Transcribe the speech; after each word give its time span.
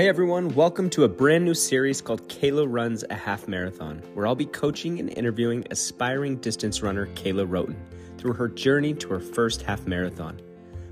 Hey 0.00 0.08
everyone, 0.08 0.48
welcome 0.54 0.88
to 0.90 1.04
a 1.04 1.08
brand 1.10 1.44
new 1.44 1.52
series 1.52 2.00
called 2.00 2.26
Kayla 2.26 2.66
Runs 2.66 3.04
a 3.10 3.14
Half 3.14 3.46
Marathon, 3.46 3.98
where 4.14 4.26
I'll 4.26 4.34
be 4.34 4.46
coaching 4.46 4.98
and 4.98 5.10
interviewing 5.10 5.66
aspiring 5.70 6.36
distance 6.36 6.80
runner 6.80 7.08
Kayla 7.08 7.46
Rhoton 7.46 7.76
through 8.16 8.32
her 8.32 8.48
journey 8.48 8.94
to 8.94 9.08
her 9.10 9.20
first 9.20 9.60
half 9.60 9.86
marathon. 9.86 10.40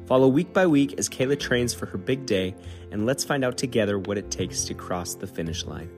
Follow 0.05 0.29
week 0.29 0.53
by 0.53 0.67
week 0.67 0.99
as 0.99 1.09
Kayla 1.09 1.41
trains 1.41 1.73
for 1.73 1.87
her 1.87 1.97
big 1.97 2.27
day, 2.27 2.55
and 2.93 3.07
let's 3.07 3.25
find 3.25 3.47
out 3.47 3.57
together 3.57 3.99
what 3.99 4.19
it 4.19 4.31
takes 4.31 4.65
to 4.65 4.75
cross 4.75 5.15
the 5.15 5.27
finish 5.27 5.65
line. 5.65 5.89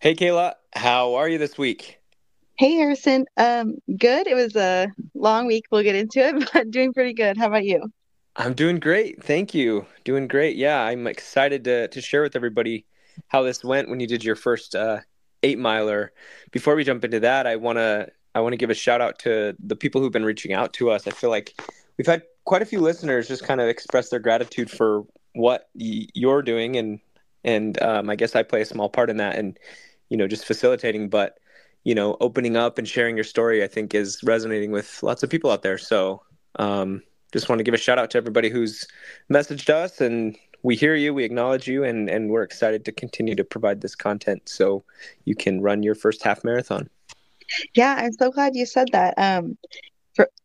Hey 0.00 0.16
Kayla, 0.16 0.54
how 0.74 1.14
are 1.14 1.28
you 1.28 1.38
this 1.38 1.56
week? 1.56 2.00
Hey 2.58 2.72
Harrison, 2.76 3.26
um, 3.36 3.76
good. 3.98 4.26
It 4.26 4.34
was 4.34 4.56
a 4.56 4.88
long 5.14 5.46
week. 5.46 5.66
We'll 5.70 5.82
get 5.82 5.94
into 5.94 6.20
it, 6.20 6.50
but 6.54 6.70
doing 6.70 6.94
pretty 6.94 7.12
good. 7.12 7.36
How 7.36 7.48
about 7.48 7.64
you? 7.64 7.92
I'm 8.34 8.54
doing 8.54 8.80
great. 8.80 9.22
Thank 9.22 9.54
you. 9.54 9.86
Doing 10.04 10.26
great. 10.26 10.56
Yeah, 10.56 10.80
I'm 10.80 11.06
excited 11.06 11.64
to 11.64 11.88
to 11.88 12.00
share 12.00 12.22
with 12.22 12.34
everybody 12.34 12.86
how 13.28 13.42
this 13.42 13.62
went 13.62 13.90
when 13.90 14.00
you 14.00 14.06
did 14.06 14.24
your 14.24 14.36
first 14.36 14.74
uh, 14.74 15.00
eight 15.42 15.58
miler. 15.58 16.12
Before 16.50 16.74
we 16.74 16.84
jump 16.84 17.04
into 17.04 17.20
that, 17.20 17.46
I 17.46 17.56
wanna 17.56 18.08
I 18.34 18.40
want 18.40 18.54
to 18.54 18.58
give 18.58 18.70
a 18.70 18.74
shout 18.74 19.02
out 19.02 19.18
to 19.20 19.54
the 19.58 19.76
people 19.76 20.00
who've 20.00 20.12
been 20.12 20.24
reaching 20.24 20.54
out 20.54 20.72
to 20.74 20.90
us. 20.90 21.06
I 21.06 21.10
feel 21.10 21.30
like 21.30 21.60
we've 21.98 22.06
had 22.06 22.22
quite 22.44 22.62
a 22.62 22.66
few 22.66 22.80
listeners 22.80 23.28
just 23.28 23.44
kind 23.44 23.60
of 23.60 23.68
express 23.68 24.08
their 24.08 24.20
gratitude 24.20 24.70
for 24.70 25.04
what 25.34 25.68
y- 25.74 26.06
you're 26.14 26.42
doing, 26.42 26.76
and 26.76 27.00
and 27.44 27.82
um, 27.82 28.08
I 28.08 28.16
guess 28.16 28.34
I 28.34 28.42
play 28.42 28.62
a 28.62 28.66
small 28.66 28.88
part 28.88 29.10
in 29.10 29.18
that, 29.18 29.36
and 29.36 29.58
you 30.08 30.16
know, 30.16 30.26
just 30.26 30.46
facilitating, 30.46 31.08
but 31.10 31.38
you 31.86 31.94
know, 31.94 32.16
opening 32.20 32.56
up 32.56 32.78
and 32.78 32.88
sharing 32.88 33.16
your 33.16 33.24
story, 33.24 33.62
I 33.62 33.68
think 33.68 33.94
is 33.94 34.20
resonating 34.24 34.72
with 34.72 35.00
lots 35.04 35.22
of 35.22 35.30
people 35.30 35.52
out 35.52 35.62
there. 35.62 35.78
So, 35.78 36.20
um, 36.56 37.00
just 37.32 37.48
want 37.48 37.60
to 37.60 37.62
give 37.62 37.74
a 37.74 37.78
shout 37.78 37.96
out 37.96 38.10
to 38.10 38.18
everybody 38.18 38.48
who's 38.48 38.84
messaged 39.32 39.70
us 39.70 40.00
and 40.00 40.36
we 40.64 40.74
hear 40.74 40.96
you, 40.96 41.14
we 41.14 41.22
acknowledge 41.22 41.68
you, 41.68 41.84
and, 41.84 42.10
and 42.10 42.28
we're 42.28 42.42
excited 42.42 42.84
to 42.86 42.92
continue 42.92 43.36
to 43.36 43.44
provide 43.44 43.82
this 43.82 43.94
content 43.94 44.48
so 44.48 44.82
you 45.26 45.36
can 45.36 45.60
run 45.60 45.84
your 45.84 45.94
first 45.94 46.24
half 46.24 46.42
marathon. 46.42 46.90
Yeah, 47.76 47.94
I'm 47.96 48.12
so 48.14 48.32
glad 48.32 48.56
you 48.56 48.66
said 48.66 48.88
that. 48.90 49.14
Um, 49.16 49.56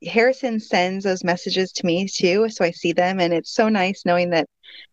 Harrison 0.05 0.59
sends 0.59 1.05
those 1.05 1.23
messages 1.23 1.71
to 1.71 1.87
me 1.87 2.07
too, 2.07 2.49
so 2.49 2.63
I 2.63 2.69
see 2.69 2.93
them, 2.93 3.19
and 3.19 3.33
it's 3.33 3.51
so 3.51 3.67
nice 3.67 4.03
knowing 4.05 4.29
that 4.29 4.47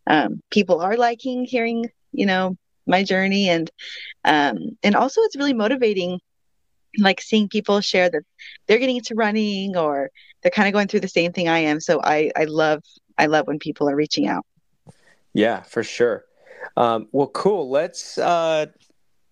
um, 0.07 0.41
people 0.51 0.81
are 0.81 0.97
liking 0.97 1.45
hearing, 1.45 1.91
you 2.13 2.25
know, 2.25 2.57
my 2.87 3.03
journey, 3.03 3.51
and 3.51 3.71
um, 4.25 4.79
and 4.83 4.97
also 4.97 5.21
it's 5.23 5.37
really 5.37 5.53
motivating 5.53 6.21
like 6.97 7.21
seeing 7.21 7.49
people 7.49 7.81
share 7.81 8.09
that 8.11 8.23
they're 8.67 8.79
getting 8.79 8.97
into 8.97 9.15
running 9.15 9.77
or 9.77 10.11
they're 10.43 10.51
kind 10.51 10.69
of 10.69 10.73
going 10.73 10.89
through 10.89 11.01
the 11.01 11.09
same 11.09 11.33
thing 11.33 11.49
I 11.49 11.59
am. 11.59 11.81
So 11.81 12.01
I, 12.03 12.31
I 12.37 12.45
love, 12.45 12.83
I 13.17 13.27
love 13.27 13.47
when 13.47 13.59
people 13.59 13.89
are 13.89 13.97
reaching 13.97 14.27
out. 14.27 14.47
Yeah, 15.35 15.63
for 15.63 15.83
sure. 15.83 16.25
Um, 16.77 17.09
well, 17.13 17.29
cool. 17.29 17.71
Let's, 17.71 18.19
uh, 18.19 18.67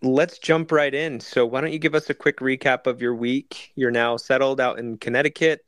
let's 0.02 0.38
jump 0.38 0.72
right 0.72 0.94
in. 0.94 1.20
So 1.20 1.46
why 1.46 1.60
don't 1.60 1.72
you 1.72 1.78
give 1.78 1.94
us 1.94 2.10
a 2.10 2.14
quick 2.14 2.38
recap 2.38 2.86
of 2.86 3.00
your 3.00 3.14
week? 3.14 3.72
You're 3.74 3.90
now 3.90 4.16
settled 4.16 4.60
out 4.60 4.78
in 4.78 4.98
Connecticut. 4.98 5.64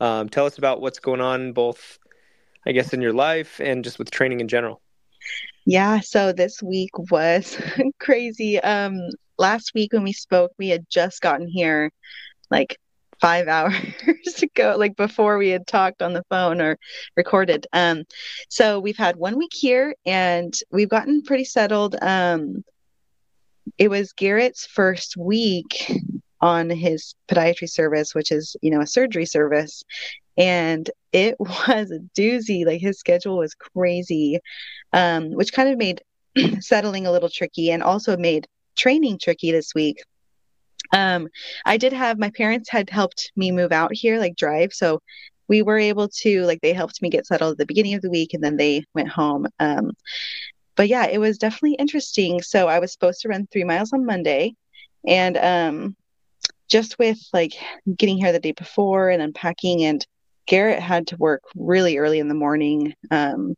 Um, 0.00 0.28
tell 0.28 0.46
us 0.46 0.58
about 0.58 0.80
what's 0.80 0.98
going 0.98 1.20
on 1.20 1.52
both, 1.52 1.98
I 2.66 2.72
guess, 2.72 2.92
in 2.92 3.00
your 3.00 3.12
life 3.12 3.60
and 3.60 3.84
just 3.84 3.98
with 3.98 4.10
training 4.10 4.40
in 4.40 4.48
general. 4.48 4.80
Yeah, 5.64 6.00
so 6.00 6.32
this 6.32 6.62
week 6.62 6.90
was 7.10 7.60
crazy. 7.98 8.58
Um, 8.60 8.96
last 9.38 9.72
week 9.74 9.92
when 9.92 10.04
we 10.04 10.12
spoke, 10.12 10.52
we 10.58 10.68
had 10.68 10.86
just 10.90 11.20
gotten 11.20 11.48
here 11.48 11.90
like 12.50 12.78
five 13.20 13.48
hours 13.48 13.76
ago, 14.42 14.76
like 14.78 14.96
before 14.96 15.38
we 15.38 15.48
had 15.48 15.66
talked 15.66 16.02
on 16.02 16.12
the 16.12 16.24
phone 16.28 16.60
or 16.60 16.78
recorded. 17.16 17.66
Um, 17.72 18.04
so 18.48 18.80
we've 18.80 18.96
had 18.96 19.16
one 19.16 19.36
week 19.36 19.52
here 19.54 19.94
and 20.06 20.54
we've 20.70 20.88
gotten 20.88 21.22
pretty 21.22 21.44
settled. 21.44 21.96
Um, 22.00 22.64
it 23.76 23.90
was 23.90 24.12
Garrett's 24.12 24.66
first 24.66 25.16
week 25.16 25.90
on 26.40 26.70
his 26.70 27.14
podiatry 27.28 27.68
service, 27.68 28.14
which 28.14 28.32
is, 28.32 28.56
you 28.62 28.70
know, 28.70 28.80
a 28.80 28.86
surgery 28.86 29.26
service. 29.26 29.82
And 30.36 30.88
it 31.12 31.36
was 31.38 31.90
a 31.90 32.00
doozy. 32.18 32.64
Like 32.64 32.80
his 32.80 32.98
schedule 32.98 33.38
was 33.38 33.54
crazy, 33.54 34.38
um, 34.92 35.32
which 35.32 35.52
kind 35.52 35.68
of 35.68 35.78
made 35.78 36.02
settling 36.60 37.06
a 37.06 37.12
little 37.12 37.28
tricky 37.28 37.70
and 37.70 37.82
also 37.82 38.16
made 38.16 38.46
training 38.78 39.18
tricky 39.18 39.52
this 39.52 39.74
week. 39.74 40.02
Um, 40.92 41.28
I 41.66 41.76
did 41.76 41.92
have 41.92 42.18
my 42.18 42.30
parents 42.30 42.70
had 42.70 42.88
helped 42.88 43.32
me 43.36 43.52
move 43.52 43.72
out 43.72 43.90
here, 43.92 44.18
like 44.18 44.36
drive. 44.36 44.72
So 44.72 45.02
we 45.48 45.62
were 45.62 45.78
able 45.78 46.08
to, 46.08 46.44
like, 46.44 46.60
they 46.62 46.72
helped 46.72 47.02
me 47.02 47.10
get 47.10 47.26
settled 47.26 47.52
at 47.52 47.58
the 47.58 47.66
beginning 47.66 47.94
of 47.94 48.02
the 48.02 48.10
week 48.10 48.32
and 48.32 48.42
then 48.42 48.56
they 48.56 48.84
went 48.94 49.08
home. 49.08 49.46
Um, 49.58 49.92
but 50.76 50.88
yeah, 50.88 51.06
it 51.06 51.18
was 51.18 51.38
definitely 51.38 51.74
interesting. 51.74 52.40
So 52.40 52.68
I 52.68 52.78
was 52.78 52.92
supposed 52.92 53.20
to 53.22 53.28
run 53.28 53.48
three 53.50 53.64
miles 53.64 53.92
on 53.92 54.06
Monday. 54.06 54.54
And 55.06 55.36
um, 55.36 55.96
just 56.68 56.98
with 56.98 57.18
like 57.32 57.54
getting 57.96 58.18
here 58.18 58.32
the 58.32 58.38
day 58.40 58.52
before 58.52 59.10
and 59.10 59.22
unpacking, 59.22 59.84
and 59.84 60.06
Garrett 60.46 60.80
had 60.80 61.08
to 61.08 61.16
work 61.16 61.42
really 61.56 61.98
early 61.98 62.18
in 62.18 62.28
the 62.28 62.34
morning. 62.34 62.94
Um, 63.10 63.54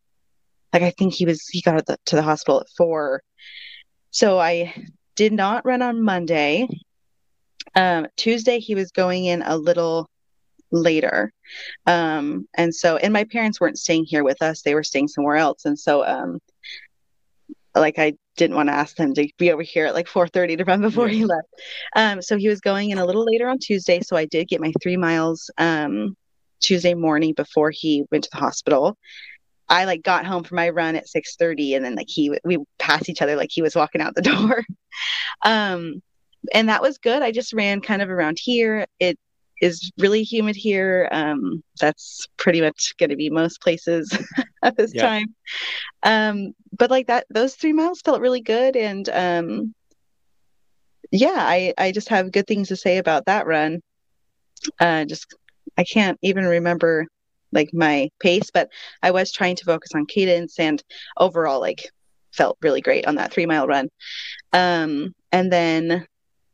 like 0.72 0.82
I 0.82 0.90
think 0.90 1.12
he 1.12 1.26
was 1.26 1.46
he 1.48 1.60
got 1.60 1.84
the, 1.86 1.96
to 2.06 2.16
the 2.16 2.22
hospital 2.22 2.60
at 2.60 2.68
four. 2.76 3.22
So 4.12 4.38
I 4.38 4.74
did 5.20 5.32
not 5.34 5.66
run 5.66 5.82
on 5.82 6.00
Monday. 6.00 6.66
Um, 7.74 8.06
Tuesday, 8.16 8.58
he 8.58 8.74
was 8.74 8.90
going 8.90 9.26
in 9.26 9.42
a 9.42 9.54
little 9.54 10.08
later. 10.72 11.30
Um, 11.84 12.48
and 12.54 12.74
so, 12.74 12.96
and 12.96 13.12
my 13.12 13.24
parents 13.24 13.60
weren't 13.60 13.76
staying 13.76 14.06
here 14.06 14.24
with 14.24 14.40
us, 14.40 14.62
they 14.62 14.74
were 14.74 14.82
staying 14.82 15.08
somewhere 15.08 15.36
else. 15.36 15.66
And 15.66 15.78
so, 15.78 16.06
um, 16.06 16.38
like 17.74 17.98
I 17.98 18.14
didn't 18.38 18.56
want 18.56 18.70
to 18.70 18.74
ask 18.74 18.96
them 18.96 19.12
to 19.12 19.28
be 19.36 19.52
over 19.52 19.60
here 19.60 19.84
at 19.84 19.92
like 19.92 20.08
4:30 20.08 20.56
to 20.56 20.64
run 20.64 20.80
before 20.80 21.08
yeah. 21.08 21.14
he 21.18 21.24
left. 21.26 21.48
Um, 21.94 22.22
so 22.22 22.38
he 22.38 22.48
was 22.48 22.62
going 22.62 22.88
in 22.88 22.96
a 22.96 23.04
little 23.04 23.26
later 23.26 23.46
on 23.46 23.58
Tuesday. 23.58 24.00
So 24.00 24.16
I 24.16 24.24
did 24.24 24.48
get 24.48 24.62
my 24.62 24.72
three 24.82 24.96
miles 24.96 25.50
um, 25.58 26.16
Tuesday 26.60 26.94
morning 26.94 27.34
before 27.34 27.70
he 27.70 28.04
went 28.10 28.24
to 28.24 28.30
the 28.32 28.38
hospital. 28.38 28.96
I 29.70 29.84
like 29.84 30.02
got 30.02 30.26
home 30.26 30.42
from 30.42 30.56
my 30.56 30.68
run 30.68 30.96
at 30.96 31.08
6:30 31.08 31.76
and 31.76 31.84
then 31.84 31.94
like 31.94 32.08
he 32.10 32.36
we 32.44 32.58
passed 32.78 33.08
each 33.08 33.22
other 33.22 33.36
like 33.36 33.50
he 33.52 33.62
was 33.62 33.76
walking 33.76 34.00
out 34.02 34.14
the 34.14 34.22
door. 34.22 34.64
um 35.42 36.02
and 36.54 36.68
that 36.68 36.82
was 36.82 36.98
good. 36.98 37.22
I 37.22 37.32
just 37.32 37.52
ran 37.52 37.80
kind 37.80 38.02
of 38.02 38.10
around 38.10 38.38
here. 38.40 38.86
It 38.98 39.18
is 39.62 39.92
really 39.98 40.24
humid 40.24 40.56
here. 40.56 41.08
Um 41.12 41.62
that's 41.80 42.26
pretty 42.36 42.60
much 42.60 42.94
going 42.98 43.10
to 43.10 43.16
be 43.16 43.30
most 43.30 43.60
places 43.62 44.12
at 44.62 44.76
this 44.76 44.92
yeah. 44.94 45.02
time. 45.02 45.34
Um 46.02 46.52
but 46.76 46.90
like 46.90 47.06
that 47.06 47.26
those 47.30 47.54
3 47.54 47.72
miles 47.72 48.00
felt 48.00 48.20
really 48.20 48.40
good 48.40 48.76
and 48.76 49.08
um 49.08 49.74
yeah, 51.12 51.36
I 51.36 51.74
I 51.78 51.92
just 51.92 52.08
have 52.08 52.32
good 52.32 52.46
things 52.46 52.68
to 52.68 52.76
say 52.76 52.98
about 52.98 53.26
that 53.26 53.46
run. 53.46 53.80
Uh 54.80 55.04
just 55.04 55.34
I 55.78 55.84
can't 55.84 56.18
even 56.22 56.44
remember 56.44 57.06
like 57.52 57.70
my 57.72 58.10
pace, 58.20 58.50
but 58.52 58.70
I 59.02 59.10
was 59.10 59.32
trying 59.32 59.56
to 59.56 59.64
focus 59.64 59.90
on 59.94 60.06
cadence 60.06 60.58
and 60.58 60.82
overall 61.16 61.60
like 61.60 61.90
felt 62.32 62.58
really 62.62 62.80
great 62.80 63.06
on 63.06 63.16
that 63.16 63.32
three 63.32 63.46
mile 63.46 63.66
run. 63.66 63.88
Um, 64.52 65.14
and 65.32 65.52
then 65.52 66.06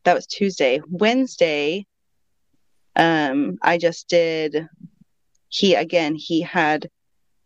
that 0.04 0.14
was 0.14 0.26
Tuesday. 0.26 0.80
Wednesday, 0.88 1.86
um, 2.94 3.58
I 3.62 3.78
just 3.78 4.08
did 4.08 4.68
he 5.48 5.74
again, 5.74 6.14
he 6.14 6.40
had 6.40 6.88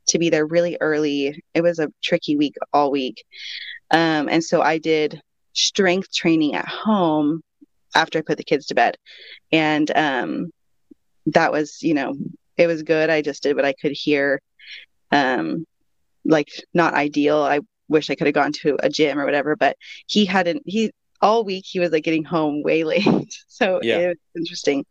to 0.09 0.19
be 0.19 0.31
there 0.31 0.47
really 0.47 0.77
early. 0.81 1.43
It 1.55 1.62
was 1.62 1.78
a 1.78 1.93
tricky 2.03 2.37
week 2.37 2.55
all 2.72 2.91
week. 2.91 3.25
Um, 3.91 4.28
and 4.28 4.43
so 4.43 4.60
I 4.60 4.78
did 4.78 5.21
strength 5.53 6.12
training 6.12 6.55
at 6.55 6.66
home 6.66 7.43
after 7.94 8.19
I 8.19 8.22
put 8.22 8.39
the 8.39 8.44
kids 8.44 8.66
to 8.66 8.75
bed. 8.75 8.97
And 9.53 9.91
um, 9.97 10.50
that 11.27 11.53
was, 11.53 11.83
you 11.83 11.95
know, 11.95 12.15
it 12.60 12.66
was 12.66 12.83
good. 12.83 13.09
I 13.09 13.22
just 13.22 13.42
did 13.42 13.57
what 13.57 13.65
I 13.65 13.72
could 13.72 13.92
here. 13.92 14.42
Um, 15.10 15.66
like 16.27 16.48
not 16.74 16.92
ideal. 16.92 17.39
I 17.39 17.60
wish 17.89 18.10
I 18.10 18.15
could 18.15 18.27
have 18.27 18.34
gone 18.34 18.53
to 18.60 18.77
a 18.83 18.91
gym 18.91 19.18
or 19.18 19.24
whatever, 19.24 19.57
but 19.57 19.77
he 20.07 20.27
hadn't, 20.27 20.62
he, 20.66 20.92
all 21.22 21.42
week 21.42 21.65
he 21.66 21.80
was 21.80 21.91
like 21.91 22.04
getting 22.04 22.24
home 22.24 22.62
way 22.62 22.84
late. 22.92 23.34
so 23.48 23.80
yeah. 23.83 23.98
it 23.98 24.09
was 24.09 24.16
interesting. 24.36 24.84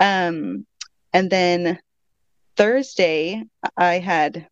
Um, 0.00 0.66
and 1.12 1.28
then 1.28 1.80
Thursday 2.56 3.42
I 3.76 3.94
had 3.98 4.46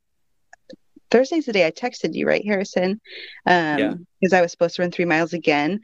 Thursday's 1.10 1.46
the 1.46 1.52
day 1.52 1.66
I 1.66 1.70
texted 1.70 2.14
you, 2.14 2.26
right, 2.26 2.44
Harrison? 2.44 3.00
Um, 3.46 3.78
yeah. 3.78 3.94
because 4.20 4.32
I 4.32 4.42
was 4.42 4.50
supposed 4.50 4.76
to 4.76 4.82
run 4.82 4.90
three 4.90 5.04
miles 5.04 5.32
again. 5.32 5.80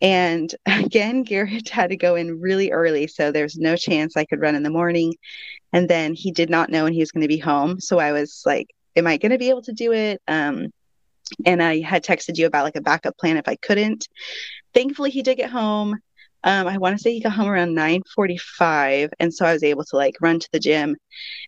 And 0.00 0.54
again, 0.66 1.22
Garrett 1.22 1.68
had 1.68 1.90
to 1.90 1.96
go 1.96 2.14
in 2.14 2.40
really 2.40 2.70
early. 2.72 3.06
So 3.06 3.30
there's 3.30 3.56
no 3.56 3.76
chance 3.76 4.16
I 4.16 4.24
could 4.24 4.40
run 4.40 4.54
in 4.54 4.62
the 4.62 4.70
morning. 4.70 5.14
And 5.72 5.88
then 5.88 6.14
he 6.14 6.30
did 6.30 6.50
not 6.50 6.70
know 6.70 6.84
when 6.84 6.92
he 6.92 7.00
was 7.00 7.12
going 7.12 7.22
to 7.22 7.28
be 7.28 7.38
home. 7.38 7.80
So 7.80 7.98
I 7.98 8.12
was 8.12 8.42
like, 8.46 8.68
am 8.96 9.06
I 9.06 9.16
going 9.16 9.32
to 9.32 9.38
be 9.38 9.48
able 9.48 9.62
to 9.62 9.72
do 9.72 9.92
it? 9.92 10.20
Um, 10.28 10.68
and 11.46 11.62
I 11.62 11.80
had 11.80 12.04
texted 12.04 12.36
you 12.36 12.46
about 12.46 12.64
like 12.64 12.76
a 12.76 12.80
backup 12.80 13.16
plan 13.16 13.36
if 13.36 13.48
I 13.48 13.56
couldn't. 13.56 14.06
Thankfully, 14.72 15.10
he 15.10 15.22
did 15.22 15.36
get 15.36 15.50
home. 15.50 15.98
Um, 16.44 16.66
I 16.66 16.76
want 16.76 16.96
to 16.96 17.02
say 17.02 17.12
he 17.12 17.20
got 17.20 17.32
home 17.32 17.48
around 17.48 17.74
9:45, 17.74 19.10
and 19.18 19.32
so 19.32 19.46
I 19.46 19.52
was 19.54 19.62
able 19.62 19.84
to 19.84 19.96
like 19.96 20.16
run 20.20 20.38
to 20.38 20.48
the 20.52 20.60
gym 20.60 20.96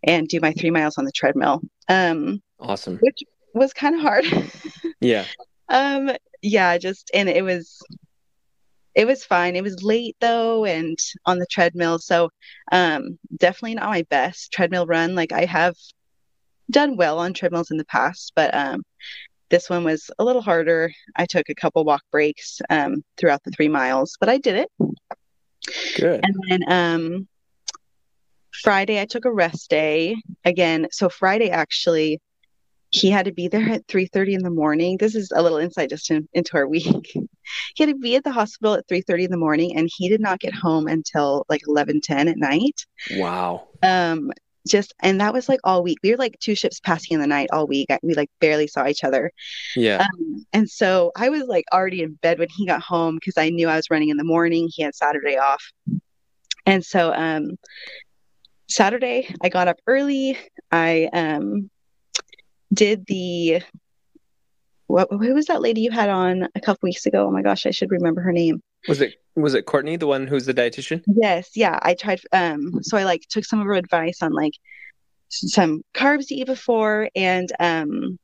and 0.02 0.26
do 0.26 0.40
my 0.40 0.52
three 0.52 0.70
miles 0.70 0.96
on 0.96 1.04
the 1.04 1.12
treadmill. 1.12 1.60
Um, 1.88 2.40
awesome. 2.60 2.98
Which 2.98 3.22
was 3.54 3.72
kind 3.72 3.94
of 3.94 4.00
hard. 4.00 4.24
yeah. 5.00 5.24
Um, 5.68 6.10
yeah, 6.42 6.78
just 6.78 7.10
and 7.14 7.28
it 7.28 7.42
was 7.42 7.82
it 8.94 9.06
was 9.06 9.24
fine. 9.24 9.56
It 9.56 9.62
was 9.62 9.82
late 9.82 10.16
though, 10.20 10.64
and 10.64 10.98
on 11.26 11.38
the 11.38 11.46
treadmill, 11.46 11.98
so 11.98 12.30
um, 12.72 13.18
definitely 13.36 13.74
not 13.74 13.90
my 13.90 14.02
best 14.08 14.52
treadmill 14.52 14.86
run. 14.86 15.14
Like 15.14 15.32
I 15.32 15.44
have 15.44 15.74
done 16.70 16.96
well 16.96 17.18
on 17.18 17.32
treadmills 17.32 17.70
in 17.70 17.76
the 17.76 17.84
past, 17.84 18.32
but 18.34 18.54
um, 18.54 18.82
this 19.50 19.70
one 19.70 19.84
was 19.84 20.10
a 20.18 20.24
little 20.24 20.42
harder. 20.42 20.90
I 21.14 21.26
took 21.26 21.48
a 21.48 21.54
couple 21.54 21.84
walk 21.84 22.02
breaks 22.10 22.60
um, 22.70 23.04
throughout 23.16 23.42
the 23.44 23.50
three 23.50 23.68
miles, 23.68 24.16
but 24.18 24.28
I 24.28 24.38
did 24.38 24.56
it. 24.56 24.68
Good. 25.96 26.24
And 26.24 26.34
then 26.48 26.60
um, 26.68 27.28
Friday, 28.62 29.00
I 29.00 29.04
took 29.04 29.24
a 29.24 29.32
rest 29.32 29.70
day 29.70 30.16
again. 30.44 30.88
So 30.90 31.08
Friday, 31.08 31.50
actually, 31.50 32.20
he 32.96 33.10
had 33.10 33.26
to 33.26 33.32
be 33.32 33.46
there 33.46 33.68
at 33.68 33.86
3.30 33.88 34.36
in 34.36 34.42
the 34.42 34.50
morning. 34.50 34.96
This 34.96 35.14
is 35.14 35.30
a 35.34 35.42
little 35.42 35.58
insight 35.58 35.90
just 35.90 36.10
in, 36.10 36.26
into 36.32 36.56
our 36.56 36.66
week. 36.66 37.12
He 37.76 37.84
had 37.84 37.90
to 37.90 37.98
be 37.98 38.16
at 38.16 38.24
the 38.24 38.32
hospital 38.32 38.74
at 38.74 38.88
3.30 38.88 39.26
in 39.26 39.30
the 39.30 39.36
morning 39.36 39.76
and 39.76 39.88
he 39.96 40.08
did 40.08 40.20
not 40.20 40.40
get 40.40 40.52
home 40.52 40.88
until 40.88 41.46
like 41.48 41.60
11.10 41.68 42.28
at 42.28 42.36
night. 42.36 42.84
Wow. 43.12 43.68
Um 43.84 44.32
just 44.66 44.92
and 45.00 45.20
that 45.20 45.32
was 45.32 45.48
like 45.48 45.60
all 45.62 45.84
week. 45.84 45.98
We 46.02 46.10
were 46.10 46.16
like 46.16 46.36
two 46.40 46.56
ships 46.56 46.80
passing 46.80 47.14
in 47.14 47.20
the 47.20 47.26
night 47.28 47.50
all 47.52 47.68
week. 47.68 47.88
We 48.02 48.14
like 48.14 48.30
barely 48.40 48.66
saw 48.66 48.88
each 48.88 49.04
other. 49.04 49.30
Yeah. 49.76 49.98
Um, 50.00 50.44
and 50.52 50.68
so 50.68 51.12
i 51.16 51.28
was 51.28 51.44
like 51.44 51.66
already 51.72 52.02
in 52.02 52.14
bed 52.14 52.40
when 52.40 52.48
he 52.48 52.66
got 52.66 52.82
home 52.82 53.14
because 53.14 53.38
i 53.38 53.48
knew 53.48 53.68
i 53.68 53.76
was 53.76 53.90
running 53.90 54.08
in 54.08 54.16
the 54.16 54.24
morning. 54.24 54.68
He 54.72 54.82
had 54.82 54.96
saturday 54.96 55.38
off. 55.38 55.62
And 56.64 56.84
so 56.84 57.12
um 57.14 57.56
saturday 58.68 59.32
i 59.40 59.48
got 59.48 59.68
up 59.68 59.76
early. 59.86 60.36
I 60.72 61.08
um 61.12 61.70
did 62.72 63.06
the 63.06 63.62
what 64.86 65.08
who 65.10 65.34
was 65.34 65.46
that 65.46 65.62
lady 65.62 65.80
you 65.80 65.90
had 65.90 66.08
on 66.08 66.48
a 66.54 66.60
couple 66.60 66.86
weeks 66.86 67.06
ago? 67.06 67.26
Oh 67.26 67.30
my 67.30 67.42
gosh, 67.42 67.66
I 67.66 67.70
should 67.70 67.90
remember 67.90 68.20
her 68.20 68.32
name. 68.32 68.62
Was 68.88 69.00
it 69.00 69.16
was 69.34 69.54
it 69.54 69.66
Courtney, 69.66 69.96
the 69.96 70.06
one 70.06 70.26
who's 70.26 70.46
the 70.46 70.54
dietitian? 70.54 71.02
Yes, 71.06 71.50
yeah. 71.54 71.78
I 71.82 71.94
tried 71.94 72.20
um 72.32 72.82
so 72.82 72.96
I 72.96 73.04
like 73.04 73.22
took 73.28 73.44
some 73.44 73.60
of 73.60 73.66
her 73.66 73.74
advice 73.74 74.22
on 74.22 74.32
like 74.32 74.54
some 75.28 75.82
carbs 75.92 76.28
to 76.28 76.34
eat 76.36 76.46
before 76.46 77.08
and 77.16 77.50
um 77.58 78.18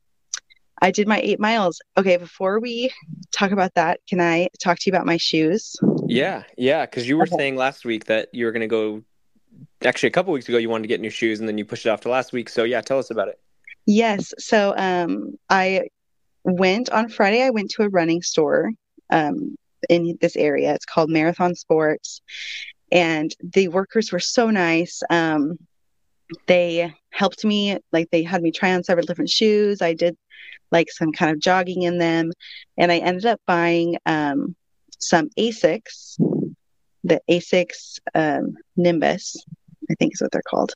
I 0.81 0.91
did 0.91 1.07
my 1.07 1.19
eight 1.21 1.39
miles. 1.39 1.81
Okay, 1.97 2.17
before 2.17 2.59
we 2.59 2.91
talk 3.31 3.51
about 3.51 3.73
that, 3.75 4.01
can 4.07 4.19
I 4.19 4.49
talk 4.61 4.79
to 4.79 4.89
you 4.89 4.93
about 4.93 5.05
my 5.05 5.15
shoes? 5.15 5.77
Yeah, 6.07 6.43
yeah, 6.57 6.85
because 6.85 7.07
you 7.07 7.17
were 7.17 7.23
okay. 7.23 7.37
saying 7.37 7.55
last 7.55 7.85
week 7.85 8.05
that 8.05 8.27
you 8.33 8.45
were 8.45 8.51
going 8.51 8.61
to 8.61 8.67
go. 8.67 9.01
Actually, 9.85 10.07
a 10.07 10.11
couple 10.11 10.33
weeks 10.33 10.49
ago, 10.49 10.57
you 10.57 10.69
wanted 10.69 10.81
to 10.81 10.87
get 10.89 10.99
new 10.99 11.09
shoes, 11.09 11.39
and 11.39 11.47
then 11.47 11.57
you 11.57 11.63
pushed 11.63 11.85
it 11.85 11.89
off 11.89 12.01
to 12.01 12.09
last 12.09 12.33
week. 12.33 12.49
So 12.49 12.65
yeah, 12.65 12.81
tell 12.81 12.99
us 12.99 13.11
about 13.11 13.29
it. 13.29 13.39
Yes. 13.85 14.33
So 14.37 14.73
um, 14.77 15.37
I 15.49 15.87
went 16.43 16.89
on 16.89 17.09
Friday, 17.09 17.43
I 17.43 17.49
went 17.49 17.71
to 17.71 17.83
a 17.83 17.89
running 17.89 18.21
store 18.21 18.71
um, 19.09 19.55
in 19.89 20.17
this 20.21 20.35
area. 20.35 20.73
It's 20.73 20.85
called 20.85 21.09
Marathon 21.09 21.55
Sports. 21.55 22.21
And 22.91 23.33
the 23.41 23.69
workers 23.69 24.11
were 24.11 24.19
so 24.19 24.49
nice. 24.49 25.01
Um, 25.09 25.57
they 26.47 26.93
helped 27.09 27.43
me, 27.43 27.77
like, 27.91 28.09
they 28.11 28.23
had 28.23 28.41
me 28.41 28.51
try 28.51 28.73
on 28.73 28.83
several 28.83 29.05
different 29.05 29.29
shoes. 29.29 29.81
I 29.81 29.93
did 29.93 30.15
like 30.71 30.91
some 30.91 31.11
kind 31.11 31.31
of 31.31 31.39
jogging 31.39 31.83
in 31.83 31.97
them. 31.97 32.31
And 32.77 32.91
I 32.91 32.99
ended 32.99 33.25
up 33.25 33.41
buying 33.45 33.97
um, 34.05 34.55
some 34.99 35.29
Asics, 35.37 36.17
the 37.03 37.21
Asics 37.29 37.99
um, 38.15 38.55
Nimbus, 38.77 39.43
I 39.89 39.95
think 39.95 40.13
is 40.13 40.21
what 40.21 40.31
they're 40.31 40.41
called. 40.47 40.73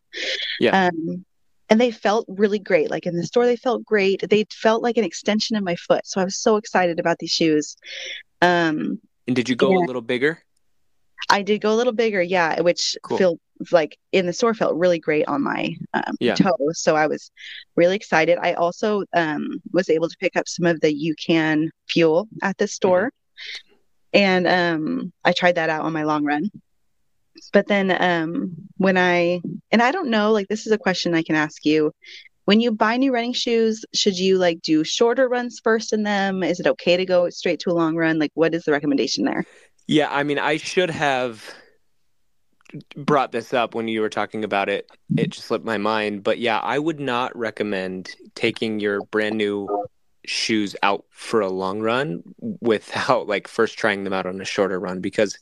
Yeah. 0.60 0.88
Um, 0.88 1.26
and 1.70 1.82
they 1.82 1.92
felt 1.92 2.26
really 2.28 2.60
great. 2.60 2.90
Like 2.90 3.06
in 3.06 3.16
the 3.16 3.26
store, 3.26 3.46
they 3.46 3.56
felt 3.56 3.84
great. 3.84 4.24
They 4.30 4.46
felt 4.52 4.82
like 4.82 4.98
an 4.98 5.04
extension 5.04 5.56
of 5.56 5.64
my 5.64 5.76
foot. 5.76 6.06
So 6.06 6.22
I 6.22 6.24
was 6.24 6.38
so 6.38 6.56
excited 6.56 7.00
about 7.00 7.20
these 7.20 7.32
shoes. 7.32 7.76
Um, 8.42 9.00
and 9.28 9.36
did 9.36 9.50
you 9.50 9.56
go 9.56 9.72
yeah, 9.72 9.80
a 9.80 9.88
little 9.88 10.02
bigger? 10.02 10.42
I 11.30 11.42
did 11.42 11.62
go 11.62 11.74
a 11.74 11.76
little 11.76 11.94
bigger, 11.94 12.22
yeah, 12.22 12.62
which 12.62 12.96
cool. 13.04 13.18
felt 13.18 13.40
like 13.72 13.98
in 14.12 14.28
the 14.28 14.34
store 14.34 14.54
felt 14.54 14.76
really 14.76 15.00
great 15.00 15.28
on 15.28 15.44
my 15.44 15.76
um, 15.94 16.16
yeah. 16.20 16.36
toes. 16.36 16.80
So 16.80 16.96
I 16.96 17.08
was 17.08 17.32
really 17.76 17.96
excited. 17.96 18.38
I 18.42 18.54
also 18.54 19.04
um, 19.14 19.62
was 19.74 19.90
able 19.90 20.08
to 20.08 20.18
pick 20.20 20.38
up 20.38 20.48
some 20.48 20.66
of 20.66 20.80
the 20.80 20.94
UCAN 20.94 21.70
fuel 21.90 22.30
at 22.44 22.58
the 22.58 22.68
store. 22.68 23.08
Mm-hmm. 23.08 23.74
And 24.14 24.48
um, 24.48 25.14
I 25.26 25.34
tried 25.34 25.56
that 25.56 25.70
out 25.70 25.84
on 25.84 25.92
my 25.92 26.04
long 26.04 26.24
run 26.24 26.50
but 27.52 27.68
then 27.68 27.96
um 28.00 28.56
when 28.78 28.98
i 28.98 29.42
and 29.72 29.82
i 29.82 29.92
don't 29.92 30.10
know 30.10 30.32
like 30.32 30.48
this 30.48 30.66
is 30.66 30.72
a 30.72 30.78
question 30.78 31.14
i 31.14 31.24
can 31.24 31.36
ask 31.36 31.66
you. 31.66 31.92
When 32.46 32.62
you 32.62 32.72
buy 32.72 32.96
new 32.96 33.14
running 33.14 33.34
shoes 33.34 33.84
should 33.94 34.18
you 34.18 34.38
like 34.38 34.62
do 34.62 34.86
shorter 34.86 35.28
runs 35.28 35.60
first 35.62 35.92
in 35.92 36.04
them? 36.04 36.44
Is 36.44 36.62
it 36.62 36.68
okay 36.68 36.96
to 36.96 37.06
go 37.06 37.30
straight 37.30 37.60
to 37.62 37.72
a 37.72 37.74
long 37.74 37.98
run? 37.98 38.20
Like 38.20 38.32
what 38.36 38.54
is 38.54 38.64
the 38.64 38.72
recommendation 38.72 39.26
there? 39.26 39.46
Yeah 39.86 40.08
i 40.10 40.24
mean 40.24 40.40
i 40.40 40.58
should 40.58 40.90
have 40.90 41.44
brought 42.96 43.32
this 43.32 43.54
up 43.54 43.76
when 43.76 43.88
you 43.88 44.02
were 44.02 44.10
talking 44.10 44.44
about 44.44 44.68
it. 44.68 44.90
It 45.18 45.30
just 45.30 45.48
slipped 45.48 45.66
my 45.66 45.78
mind. 45.78 46.24
But 46.24 46.40
yeah 46.40 46.60
i 46.60 46.80
would 46.80 47.00
not 47.00 47.38
recommend 47.38 48.16
taking 48.34 48.80
your 48.80 49.02
brand 49.06 49.38
new 49.38 49.68
shoes 50.26 50.76
out 50.84 51.06
for 51.10 51.42
a 51.42 51.50
long 51.50 51.80
run 51.82 52.22
without 52.62 53.28
like 53.28 53.48
first 53.48 53.78
trying 53.78 54.04
them 54.04 54.14
out 54.14 54.26
on 54.26 54.40
a 54.42 54.46
shorter 54.46 54.80
run 54.80 55.00
because 55.02 55.40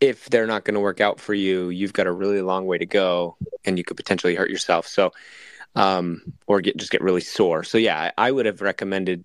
if 0.00 0.30
they're 0.30 0.46
not 0.46 0.64
going 0.64 0.74
to 0.74 0.80
work 0.80 1.00
out 1.00 1.20
for 1.20 1.34
you, 1.34 1.68
you've 1.68 1.92
got 1.92 2.06
a 2.06 2.12
really 2.12 2.40
long 2.40 2.66
way 2.66 2.78
to 2.78 2.86
go, 2.86 3.36
and 3.64 3.76
you 3.78 3.84
could 3.84 3.96
potentially 3.96 4.34
hurt 4.34 4.50
yourself. 4.50 4.86
So, 4.86 5.12
um, 5.74 6.22
or 6.46 6.60
get 6.60 6.76
just 6.76 6.90
get 6.90 7.02
really 7.02 7.20
sore. 7.20 7.62
So 7.62 7.78
yeah, 7.78 8.10
I, 8.16 8.28
I 8.28 8.30
would 8.32 8.46
have 8.46 8.60
recommended 8.60 9.24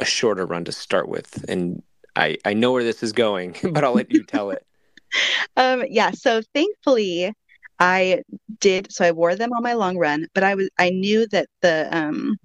a 0.00 0.04
shorter 0.04 0.46
run 0.46 0.64
to 0.64 0.72
start 0.72 1.08
with, 1.08 1.44
and 1.48 1.82
I 2.16 2.38
I 2.44 2.54
know 2.54 2.72
where 2.72 2.84
this 2.84 3.02
is 3.02 3.12
going, 3.12 3.56
but 3.72 3.84
I'll 3.84 3.94
let 3.94 4.12
you 4.12 4.24
tell 4.24 4.50
it. 4.50 4.64
um, 5.56 5.84
yeah. 5.88 6.10
So 6.10 6.42
thankfully, 6.54 7.32
I 7.78 8.22
did. 8.60 8.92
So 8.92 9.04
I 9.04 9.12
wore 9.12 9.36
them 9.36 9.52
on 9.52 9.62
my 9.62 9.74
long 9.74 9.96
run, 9.96 10.26
but 10.34 10.42
I 10.42 10.56
was 10.56 10.68
I 10.78 10.90
knew 10.90 11.26
that 11.28 11.46
the 11.62 11.88
um 11.92 12.36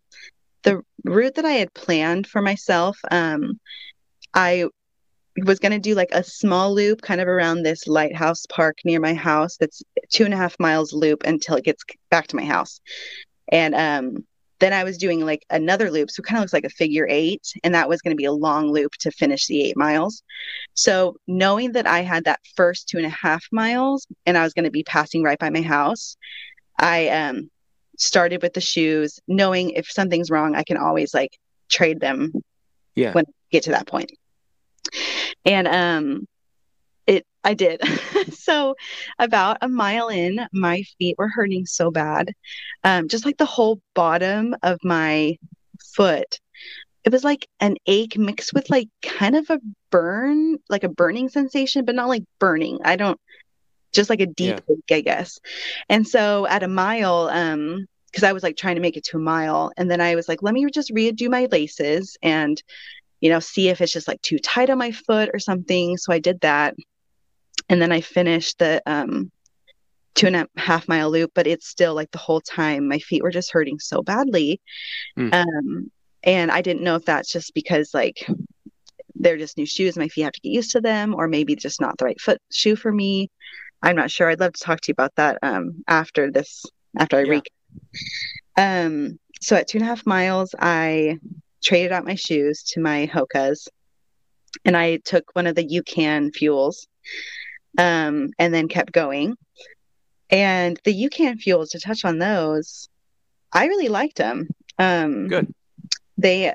the 0.64 0.82
route 1.04 1.36
that 1.36 1.46
I 1.46 1.54
had 1.54 1.74
planned 1.74 2.28
for 2.28 2.42
myself, 2.42 2.98
um, 3.12 3.60
I 4.34 4.66
was 5.44 5.60
going 5.60 5.72
to 5.72 5.80
do 5.80 5.96
like 5.96 6.12
a 6.12 6.24
small 6.24 6.74
loop 6.74 7.02
kind 7.02 7.20
of 7.20 7.28
around 7.28 7.64
this 7.64 7.88
lighthouse 7.88 8.46
park 8.46 8.78
near 8.86 9.00
my 9.00 9.14
house 9.14 9.58
that's 9.58 9.84
two 10.10 10.24
and 10.24 10.34
a 10.34 10.38
half 10.38 10.58
miles 10.60 10.94
loop 10.94 11.24
until 11.24 11.56
it 11.56 11.66
gets 11.66 11.84
back 12.10 12.28
to 12.28 12.36
my 12.36 12.46
house. 12.46 12.80
And 13.52 13.76
um, 13.76 14.26
then 14.60 14.74
i 14.74 14.84
was 14.84 14.98
doing 14.98 15.26
like 15.26 15.46
another 15.50 15.92
loop 15.92 16.10
so 16.10 16.22
it 16.22 16.26
kind 16.26 16.38
of 16.38 16.44
looks 16.44 16.54
like 16.54 16.64
a 16.64 16.70
figure 16.70 17.06
eight 17.10 17.54
and 17.64 17.76
that 17.76 17.90
was 17.90 18.02
going 18.02 18.16
to 18.16 18.18
be 18.18 18.26
a 18.26 18.32
long 18.32 18.72
loop 18.72 18.94
to 19.00 19.12
finish 19.12 19.48
the 19.48 19.62
eight 19.62 19.78
miles. 19.78 20.24
So 20.74 21.18
knowing 21.28 21.74
that 21.74 21.88
i 21.88 22.02
had 22.02 22.26
that 22.26 22.40
first 22.56 22.88
two 22.88 22.98
and 22.98 23.06
a 23.06 23.10
half 23.10 23.46
miles 23.52 24.08
and 24.26 24.38
i 24.38 24.44
was 24.44 24.54
going 24.54 24.66
to 24.66 24.72
be 24.72 24.84
passing 24.84 25.24
right 25.24 25.40
by 25.40 25.50
my 25.50 25.62
house 25.62 26.18
i 26.80 27.10
um, 27.10 27.50
started 27.98 28.42
with 28.42 28.54
the 28.54 28.62
shoes 28.62 29.20
knowing 29.28 29.72
if 29.72 29.90
something's 29.90 30.32
wrong 30.32 30.56
i 30.56 30.64
can 30.64 30.78
always 30.78 31.14
like 31.14 31.38
trade 31.70 32.00
them 32.00 32.34
yeah. 32.96 33.12
when 33.12 33.26
I 33.28 33.32
get 33.52 33.64
to 33.64 33.72
that 33.72 33.88
point 33.88 34.12
and 35.46 35.68
um 35.68 36.28
it 37.08 37.26
I 37.44 37.54
did. 37.54 37.82
so 38.34 38.76
about 39.20 39.58
a 39.62 39.70
mile 39.70 40.10
in, 40.10 40.48
my 40.52 40.84
feet 40.98 41.16
were 41.18 41.28
hurting 41.28 41.66
so 41.66 41.92
bad. 41.92 42.34
Um, 42.84 43.08
just 43.08 43.26
like 43.26 43.38
the 43.38 43.46
whole 43.46 43.82
bottom 43.94 44.56
of 44.64 44.80
my 44.84 45.38
foot. 45.94 46.40
It 47.04 47.12
was 47.12 47.24
like 47.24 47.48
an 47.60 47.78
ache 47.86 48.18
mixed 48.18 48.54
with 48.54 48.72
like 48.72 48.90
kind 49.04 49.36
of 49.36 49.50
a 49.52 49.60
burn, 49.92 50.58
like 50.70 50.84
a 50.84 50.90
burning 50.90 51.30
sensation, 51.30 51.86
but 51.86 51.94
not 51.94 52.10
like 52.10 52.24
burning. 52.40 52.80
I 52.84 52.96
don't 52.96 53.20
just 53.94 54.10
like 54.10 54.22
a 54.22 54.26
deep 54.26 54.60
yeah. 54.68 54.76
ache, 54.76 54.98
I 54.98 55.02
guess. 55.02 55.40
And 55.88 56.08
so 56.08 56.48
at 56.48 56.64
a 56.64 56.68
mile, 56.68 57.30
um, 57.32 57.86
because 58.08 58.24
I 58.24 58.34
was 58.34 58.44
like 58.44 58.56
trying 58.56 58.76
to 58.76 58.82
make 58.82 58.98
it 58.98 59.04
to 59.06 59.18
a 59.18 59.20
mile, 59.20 59.72
and 59.78 59.92
then 59.92 60.00
I 60.00 60.16
was 60.16 60.30
like, 60.30 60.42
let 60.42 60.54
me 60.54 60.66
just 60.72 60.94
redo 60.94 61.30
my 61.30 61.48
laces 61.52 62.18
and 62.24 62.62
you 63.22 63.30
know, 63.30 63.40
see 63.40 63.70
if 63.70 63.82
it's 63.82 63.94
just 63.94 64.08
like 64.08 64.22
too 64.22 64.40
tight 64.40 64.70
on 64.70 64.78
my 64.78 64.92
foot 64.92 65.30
or 65.34 65.40
something. 65.40 65.98
So 65.98 66.14
I 66.14 66.20
did 66.20 66.42
that. 66.42 66.76
And 67.70 67.82
then 67.82 67.92
I 67.92 68.02
finished 68.02 68.60
the 68.60 68.82
um, 68.86 69.32
two 70.14 70.28
and 70.28 70.36
a 70.36 70.48
half 70.58 70.88
mile 70.88 71.10
loop, 71.10 71.32
but 71.34 71.48
it's 71.48 71.68
still 71.68 71.94
like 71.94 72.12
the 72.12 72.18
whole 72.18 72.42
time 72.42 72.88
my 72.88 73.00
feet 73.00 73.24
were 73.24 73.32
just 73.32 73.52
hurting 73.52 73.80
so 73.80 74.02
badly. 74.02 74.62
Mm. 75.18 75.34
Um, 75.34 75.92
and 76.24 76.52
I 76.52 76.62
didn't 76.62 76.84
know 76.84 76.96
if 76.96 77.06
that's 77.06 77.32
just 77.32 77.54
because 77.54 77.94
like 77.94 78.28
they're 79.16 79.38
just 79.38 79.58
new 79.58 79.66
shoes, 79.66 79.98
my 79.98 80.08
feet 80.08 80.24
have 80.24 80.34
to 80.34 80.42
get 80.42 80.52
used 80.52 80.72
to 80.72 80.82
them, 80.82 81.16
or 81.16 81.28
maybe 81.28 81.56
just 81.56 81.82
not 81.82 81.98
the 81.98 82.06
right 82.06 82.20
foot 82.20 82.42
shoe 82.52 82.76
for 82.76 82.92
me. 82.92 83.30
I'm 83.82 83.96
not 83.96 84.12
sure. 84.12 84.30
I'd 84.30 84.40
love 84.40 84.54
to 84.54 84.64
talk 84.64 84.82
to 84.82 84.90
you 84.90 84.94
about 84.94 85.16
that 85.16 85.38
um, 85.44 85.84
after 85.88 86.32
this, 86.32 86.66
after 86.98 87.18
I 87.18 87.24
yeah. 87.24 87.42
Um, 88.58 89.20
so 89.42 89.56
at 89.56 89.68
two 89.68 89.78
and 89.78 89.86
a 89.86 89.90
half 89.90 90.06
miles, 90.06 90.56
I 90.58 91.20
traded 91.66 91.92
out 91.92 92.06
my 92.06 92.16
shoes 92.16 92.64
to 92.64 92.80
my 92.80 93.10
Hokas 93.12 93.68
and 94.64 94.78
I 94.78 94.98
took 94.98 95.36
one 95.36 95.48
of 95.48 95.56
the 95.56 95.68
UCAN 95.68 96.34
fuels. 96.34 96.88
um, 97.78 98.30
and 98.40 98.54
then 98.54 98.68
kept 98.70 98.94
going. 98.94 99.36
And 100.30 100.80
the 100.86 100.94
UCAN 100.94 101.40
fuels, 101.40 101.70
to 101.72 101.80
touch 101.80 102.06
on 102.06 102.20
those, 102.20 102.90
I 103.52 103.66
really 103.66 103.90
liked 103.90 104.18
them. 104.18 104.48
Um, 104.80 105.28
Good. 105.28 105.54
They 106.18 106.54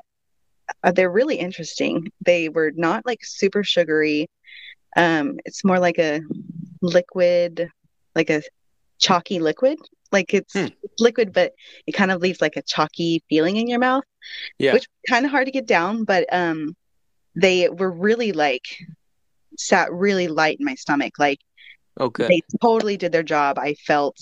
uh, 0.83 0.91
they're 0.91 1.11
really 1.11 1.35
interesting. 1.35 2.11
They 2.25 2.49
were 2.49 2.71
not 2.75 3.05
like 3.05 3.19
super 3.23 3.63
sugary. 3.63 4.29
Um, 4.97 5.37
it's 5.45 5.63
more 5.63 5.79
like 5.79 5.99
a 5.99 6.21
liquid, 6.81 7.69
like 8.15 8.29
a 8.29 8.41
chalky 9.01 9.39
liquid. 9.39 9.77
Like 10.11 10.33
it's 10.33 10.53
Hmm. 10.53 10.67
liquid, 10.99 11.33
but 11.33 11.53
it 11.87 11.93
kind 11.93 12.11
of 12.11 12.21
leaves 12.21 12.41
like 12.41 12.57
a 12.57 12.61
chalky 12.61 13.23
feeling 13.29 13.57
in 13.57 13.67
your 13.67 13.79
mouth, 13.79 14.03
Yeah. 14.59 14.73
which 14.73 14.87
kind 15.09 15.25
of 15.25 15.31
hard 15.31 15.45
to 15.47 15.51
get 15.51 15.65
down. 15.65 16.03
But 16.05 16.25
um, 16.33 16.75
they 17.35 17.69
were 17.69 17.91
really 17.91 18.31
like 18.33 18.65
sat 19.57 19.91
really 19.91 20.27
light 20.27 20.57
in 20.59 20.65
my 20.65 20.75
stomach. 20.75 21.13
Like 21.17 21.39
okay. 21.99 22.27
they 22.27 22.41
totally 22.61 22.97
did 22.97 23.11
their 23.11 23.23
job. 23.23 23.57
I 23.57 23.75
felt 23.75 24.17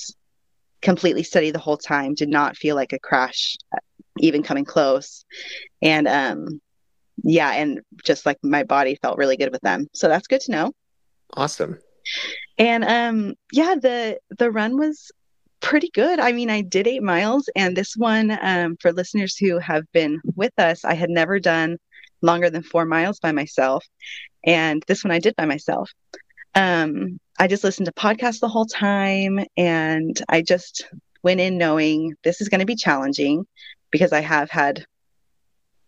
completely 0.82 1.24
steady 1.24 1.52
the 1.52 1.60
whole 1.60 1.78
time. 1.78 2.14
Did 2.14 2.30
not 2.30 2.56
feel 2.56 2.76
like 2.76 2.94
a 2.94 3.00
crash, 3.00 3.58
uh, 3.74 3.80
even 4.20 4.44
coming 4.44 4.66
close. 4.66 5.26
And 5.82 6.08
um, 6.08 6.62
yeah, 7.24 7.52
and 7.52 7.82
just 8.06 8.26
like 8.26 8.38
my 8.44 8.64
body 8.64 8.96
felt 9.02 9.18
really 9.18 9.38
good 9.38 9.52
with 9.52 9.62
them. 9.62 9.88
So 9.94 10.08
that's 10.08 10.28
good 10.28 10.42
to 10.42 10.52
know. 10.52 10.72
Awesome. 11.36 11.80
And 12.60 12.84
um, 12.84 13.36
yeah, 13.54 13.76
the 13.82 14.20
the 14.38 14.52
run 14.52 14.78
was 14.78 15.12
pretty 15.62 15.90
good. 15.94 16.20
I 16.20 16.34
mean, 16.34 16.50
I 16.50 16.62
did 16.62 16.88
eight 16.88 17.02
miles, 17.02 17.50
and 17.56 17.76
this 17.76 17.96
one, 17.96 18.38
um, 18.42 18.78
for 18.82 18.92
listeners 18.92 19.38
who 19.38 19.60
have 19.60 19.90
been 19.94 20.22
with 20.36 20.54
us, 20.60 20.84
I 20.84 20.94
had 20.94 21.10
never 21.10 21.40
done 21.40 21.78
longer 22.22 22.50
than 22.50 22.64
four 22.64 22.86
miles 22.86 23.20
by 23.20 23.32
myself, 23.32 23.86
and 24.46 24.84
this 24.88 25.04
one 25.04 25.12
I 25.12 25.20
did 25.20 25.36
by 25.38 25.46
myself. 25.46 25.90
Um, 26.54 27.20
I 27.40 27.48
just 27.48 27.64
listened 27.64 27.86
to 27.86 27.94
podcasts 27.94 28.42
the 28.42 28.50
whole 28.50 28.66
time, 28.66 29.40
and 29.56 30.22
I 30.28 30.42
just 30.42 30.86
went 31.24 31.40
in 31.40 31.58
knowing 31.58 32.16
this 32.24 32.42
is 32.42 32.50
going 32.50 32.60
to 32.60 32.66
be 32.66 32.76
challenging 32.76 33.46
because 33.92 34.12
I 34.12 34.20
have 34.20 34.50
had, 34.50 34.86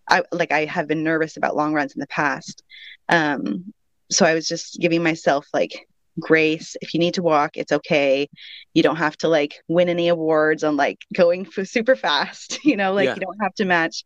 I 0.10 0.24
like 0.32 0.54
I 0.54 0.66
have 0.66 0.88
been 0.88 1.04
nervous 1.04 1.36
about 1.36 1.56
long 1.56 1.74
runs 1.74 1.94
in 1.94 2.00
the 2.00 2.08
past. 2.08 2.64
Um, 3.10 3.74
so 4.10 4.26
I 4.26 4.34
was 4.34 4.48
just 4.48 4.80
giving 4.80 5.04
myself 5.04 5.48
like 5.54 5.88
grace. 6.20 6.76
If 6.82 6.94
you 6.94 7.00
need 7.00 7.16
to 7.16 7.24
walk, 7.24 7.52
it's 7.56 7.72
okay. 7.72 8.30
You 8.74 8.84
don't 8.84 8.98
have 8.98 9.18
to 9.18 9.28
like 9.28 9.56
win 9.68 9.90
any 9.90 10.08
awards 10.10 10.64
on 10.64 10.76
like 10.78 11.00
going 11.14 11.48
f- 11.58 11.68
super 11.68 11.96
fast. 11.96 12.60
You 12.66 12.76
know, 12.78 12.94
like 12.94 13.06
Yeah. 13.08 13.16
you 13.16 13.22
don't 13.22 13.42
have 13.42 13.54
to 13.56 13.66
match 13.66 14.04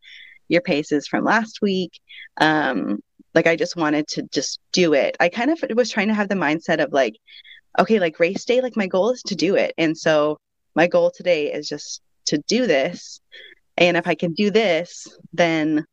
your 0.47 0.62
paces 0.62 1.07
from 1.07 1.24
last 1.24 1.59
week. 1.62 1.91
Um, 2.38 3.00
like 3.33 3.47
I 3.47 3.55
just 3.55 3.75
wanted 3.75 4.07
to 4.09 4.24
just 4.31 4.59
do 4.71 4.93
it. 4.93 5.17
I 5.19 5.29
kind 5.29 5.51
of 5.51 5.63
was 5.75 5.89
trying 5.91 6.07
to 6.09 6.13
have 6.13 6.29
the 6.29 6.35
mindset 6.35 6.83
of 6.83 6.93
like, 6.93 7.15
okay, 7.79 8.00
like 8.00 8.19
race 8.19 8.45
day, 8.45 8.62
like 8.62 8.77
my 8.77 8.88
goal 8.88 9.12
is 9.12 9.21
to 9.24 9.35
do 9.35 9.55
it. 9.55 9.74
And 9.77 9.97
so 9.97 10.38
my 10.75 10.88
goal 10.88 11.12
today 11.12 11.51
is 11.51 11.67
just 11.67 12.01
to 12.27 12.38
do 12.47 12.65
this. 12.67 13.19
And 13.77 13.97
if 13.97 14.07
I 14.07 14.15
can 14.15 14.33
do 14.33 14.51
this, 14.51 15.07
then 15.33 15.85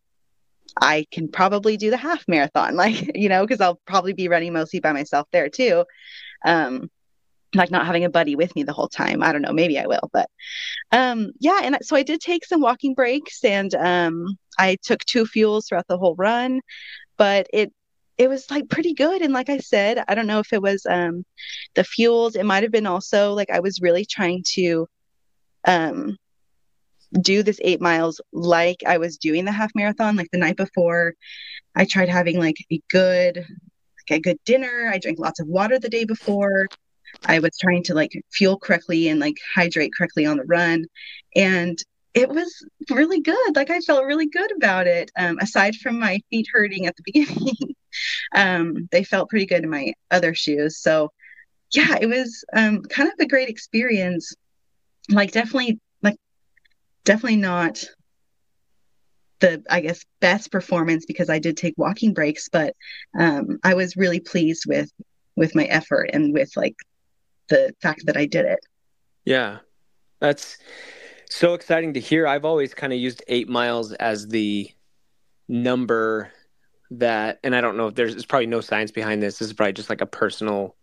I 0.81 1.07
can 1.11 1.29
probably 1.29 1.77
do 1.77 1.91
the 1.91 1.97
half 1.97 2.25
marathon, 2.29 2.77
like, 2.77 3.13
you 3.15 3.29
know, 3.29 3.45
because 3.47 3.61
I'll 3.61 3.81
probably 3.87 4.13
be 4.13 4.29
running 4.29 4.53
mostly 4.53 4.81
by 4.81 4.93
myself 4.93 5.29
there 5.33 5.49
too. 5.49 5.85
Um, 6.45 6.91
like 7.55 7.71
not 7.71 7.87
having 7.87 8.05
a 8.05 8.11
buddy 8.11 8.37
with 8.37 8.55
me 8.57 8.63
the 8.63 8.73
whole 8.73 8.89
time. 8.89 9.23
I 9.23 9.33
don't 9.33 9.43
know, 9.43 9.53
maybe 9.53 9.79
I 9.79 9.87
will, 9.87 10.11
but 10.13 10.29
um 10.93 11.33
yeah, 11.41 11.61
and 11.63 11.79
so 11.83 11.97
I 11.97 12.03
did 12.03 12.21
take 12.21 12.45
some 12.45 12.61
walking 12.61 12.95
breaks 12.95 13.45
and 13.45 13.75
um 13.75 14.37
I 14.59 14.77
took 14.83 15.05
two 15.05 15.27
fuels 15.27 15.67
throughout 15.69 15.87
the 15.89 15.99
whole 15.99 16.15
run, 16.17 16.61
but 17.19 17.47
it 17.53 17.73
it 18.19 18.29
was 18.29 18.51
like 18.51 18.69
pretty 18.71 18.95
good 18.95 19.23
and 19.23 19.33
like 19.35 19.51
I 19.51 19.59
said, 19.59 20.03
I 20.09 20.15
don't 20.15 20.27
know 20.27 20.41
if 20.41 20.53
it 20.53 20.63
was 20.63 20.87
um 20.87 21.25
the 21.75 21.85
fuels, 21.85 22.37
it 22.37 22.45
might 22.47 22.63
have 22.63 22.73
been 22.73 22.87
also 22.87 23.35
like 23.35 23.51
I 23.51 23.61
was 23.61 23.81
really 23.83 24.05
trying 24.07 24.43
to 24.55 24.87
um 25.67 26.17
do 27.21 27.43
this 27.43 27.61
8 27.63 27.81
miles 27.81 28.21
like 28.33 28.79
I 28.87 28.99
was 28.99 29.19
doing 29.19 29.45
the 29.45 29.53
half 29.53 29.73
marathon 29.75 30.17
like 30.17 30.31
the 30.33 30.39
night 30.39 30.57
before. 30.57 31.15
I 31.75 31.85
tried 31.85 32.09
having 32.09 32.39
like 32.39 32.57
a 32.71 32.81
good 32.91 33.47
like 34.11 34.19
a 34.19 34.21
good 34.21 34.39
dinner. 34.45 34.91
I 34.93 34.99
drank 34.99 35.19
lots 35.19 35.41
of 35.41 35.47
water 35.47 35.79
the 35.79 35.89
day 35.89 36.05
before. 36.05 36.67
I 37.25 37.39
was 37.39 37.57
trying 37.61 37.85
to 37.85 37.95
like 37.95 38.13
fuel 38.33 38.59
correctly 38.59 39.09
and 39.09 39.21
like 39.21 39.37
hydrate 39.55 39.93
correctly 39.97 40.27
on 40.27 40.39
the 40.39 40.45
run. 40.45 40.87
And 41.37 41.79
it 42.15 42.29
was 42.29 42.65
really 42.91 43.21
good. 43.21 43.57
Like 43.57 43.71
I 43.71 43.81
felt 43.81 44.05
really 44.05 44.29
good 44.29 44.55
about 44.57 44.87
it. 44.87 45.11
Um, 45.17 45.39
aside 45.39 45.77
from 45.77 45.99
my 45.99 46.21
feet 46.31 46.47
hurting 46.53 46.87
at 46.87 46.97
the 46.97 47.03
beginning, 47.13 47.75
um, 48.35 48.89
they 48.91 49.05
felt 49.05 49.31
pretty 49.31 49.47
good 49.47 49.65
in 49.65 49.71
my 49.71 49.93
other 50.11 50.35
shoes. 50.35 50.79
So 50.79 51.11
yeah, 51.73 51.97
it 52.01 52.07
was 52.07 52.45
um, 52.53 52.83
kind 52.83 53.09
of 53.09 53.15
a 53.19 53.27
great 53.27 53.49
experience. 53.49 54.35
Like 55.09 55.33
definitely, 55.33 55.81
definitely 57.05 57.37
not 57.37 57.85
the 59.41 59.63
I 59.69 59.81
guess 59.81 60.05
best 60.21 60.53
performance 60.53 61.05
because 61.05 61.29
I 61.29 61.39
did 61.39 61.57
take 61.57 61.75
walking 61.77 62.15
breaks, 62.15 62.49
but 62.49 62.75
um, 63.19 63.59
I 63.65 63.75
was 63.75 63.97
really 63.97 64.21
pleased 64.21 64.65
with 64.67 64.91
with 65.37 65.55
my 65.55 65.65
effort 65.65 66.11
and 66.13 66.33
with 66.33 66.51
like 66.57 66.77
the 67.49 67.75
fact 67.83 68.07
that 68.07 68.17
I 68.17 68.27
did 68.27 68.45
it. 68.45 68.61
Yeah. 69.25 69.59
That's 70.21 70.59
so 71.29 71.55
exciting 71.55 71.95
to 71.95 72.01
hear. 72.01 72.27
I've 72.27 72.45
always 72.45 72.75
kind 72.75 72.93
of 72.93 72.99
used 72.99 73.23
eight 73.27 73.49
miles 73.49 73.93
as 73.93 74.29
the 74.29 74.71
number 75.49 76.31
that, 76.93 77.41
and 77.43 77.57
I 77.57 77.61
don't 77.61 77.77
know 77.77 77.89
if 77.89 77.95
there's, 77.95 78.15
there's 78.15 78.27
probably 78.27 78.47
no 78.47 78.61
science 78.61 78.91
behind 78.91 79.23
this. 79.23 79.39
This 79.39 79.49
is 79.49 79.55
probably 79.55 79.73
just 79.73 79.91
like 79.91 80.01
a 80.01 80.07
personal 80.07 80.77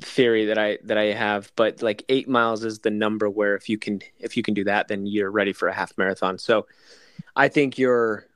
theory 0.00 0.46
that 0.46 0.58
I 0.58 0.78
that 0.84 0.98
I 0.98 1.06
have, 1.06 1.52
but 1.56 1.82
like 1.82 2.04
eight 2.08 2.28
miles 2.28 2.64
is 2.64 2.80
the 2.80 2.90
number 2.90 3.28
where 3.28 3.54
if 3.54 3.68
you 3.68 3.78
can 3.78 4.00
if 4.18 4.36
you 4.36 4.42
can 4.42 4.54
do 4.54 4.64
that, 4.64 4.88
then 4.88 5.06
you're 5.06 5.30
ready 5.30 5.52
for 5.52 5.68
a 5.68 5.74
half 5.74 5.96
marathon. 5.98 6.38
So 6.38 6.66
I 7.36 7.48
think 7.48 7.78
you're 7.78 8.26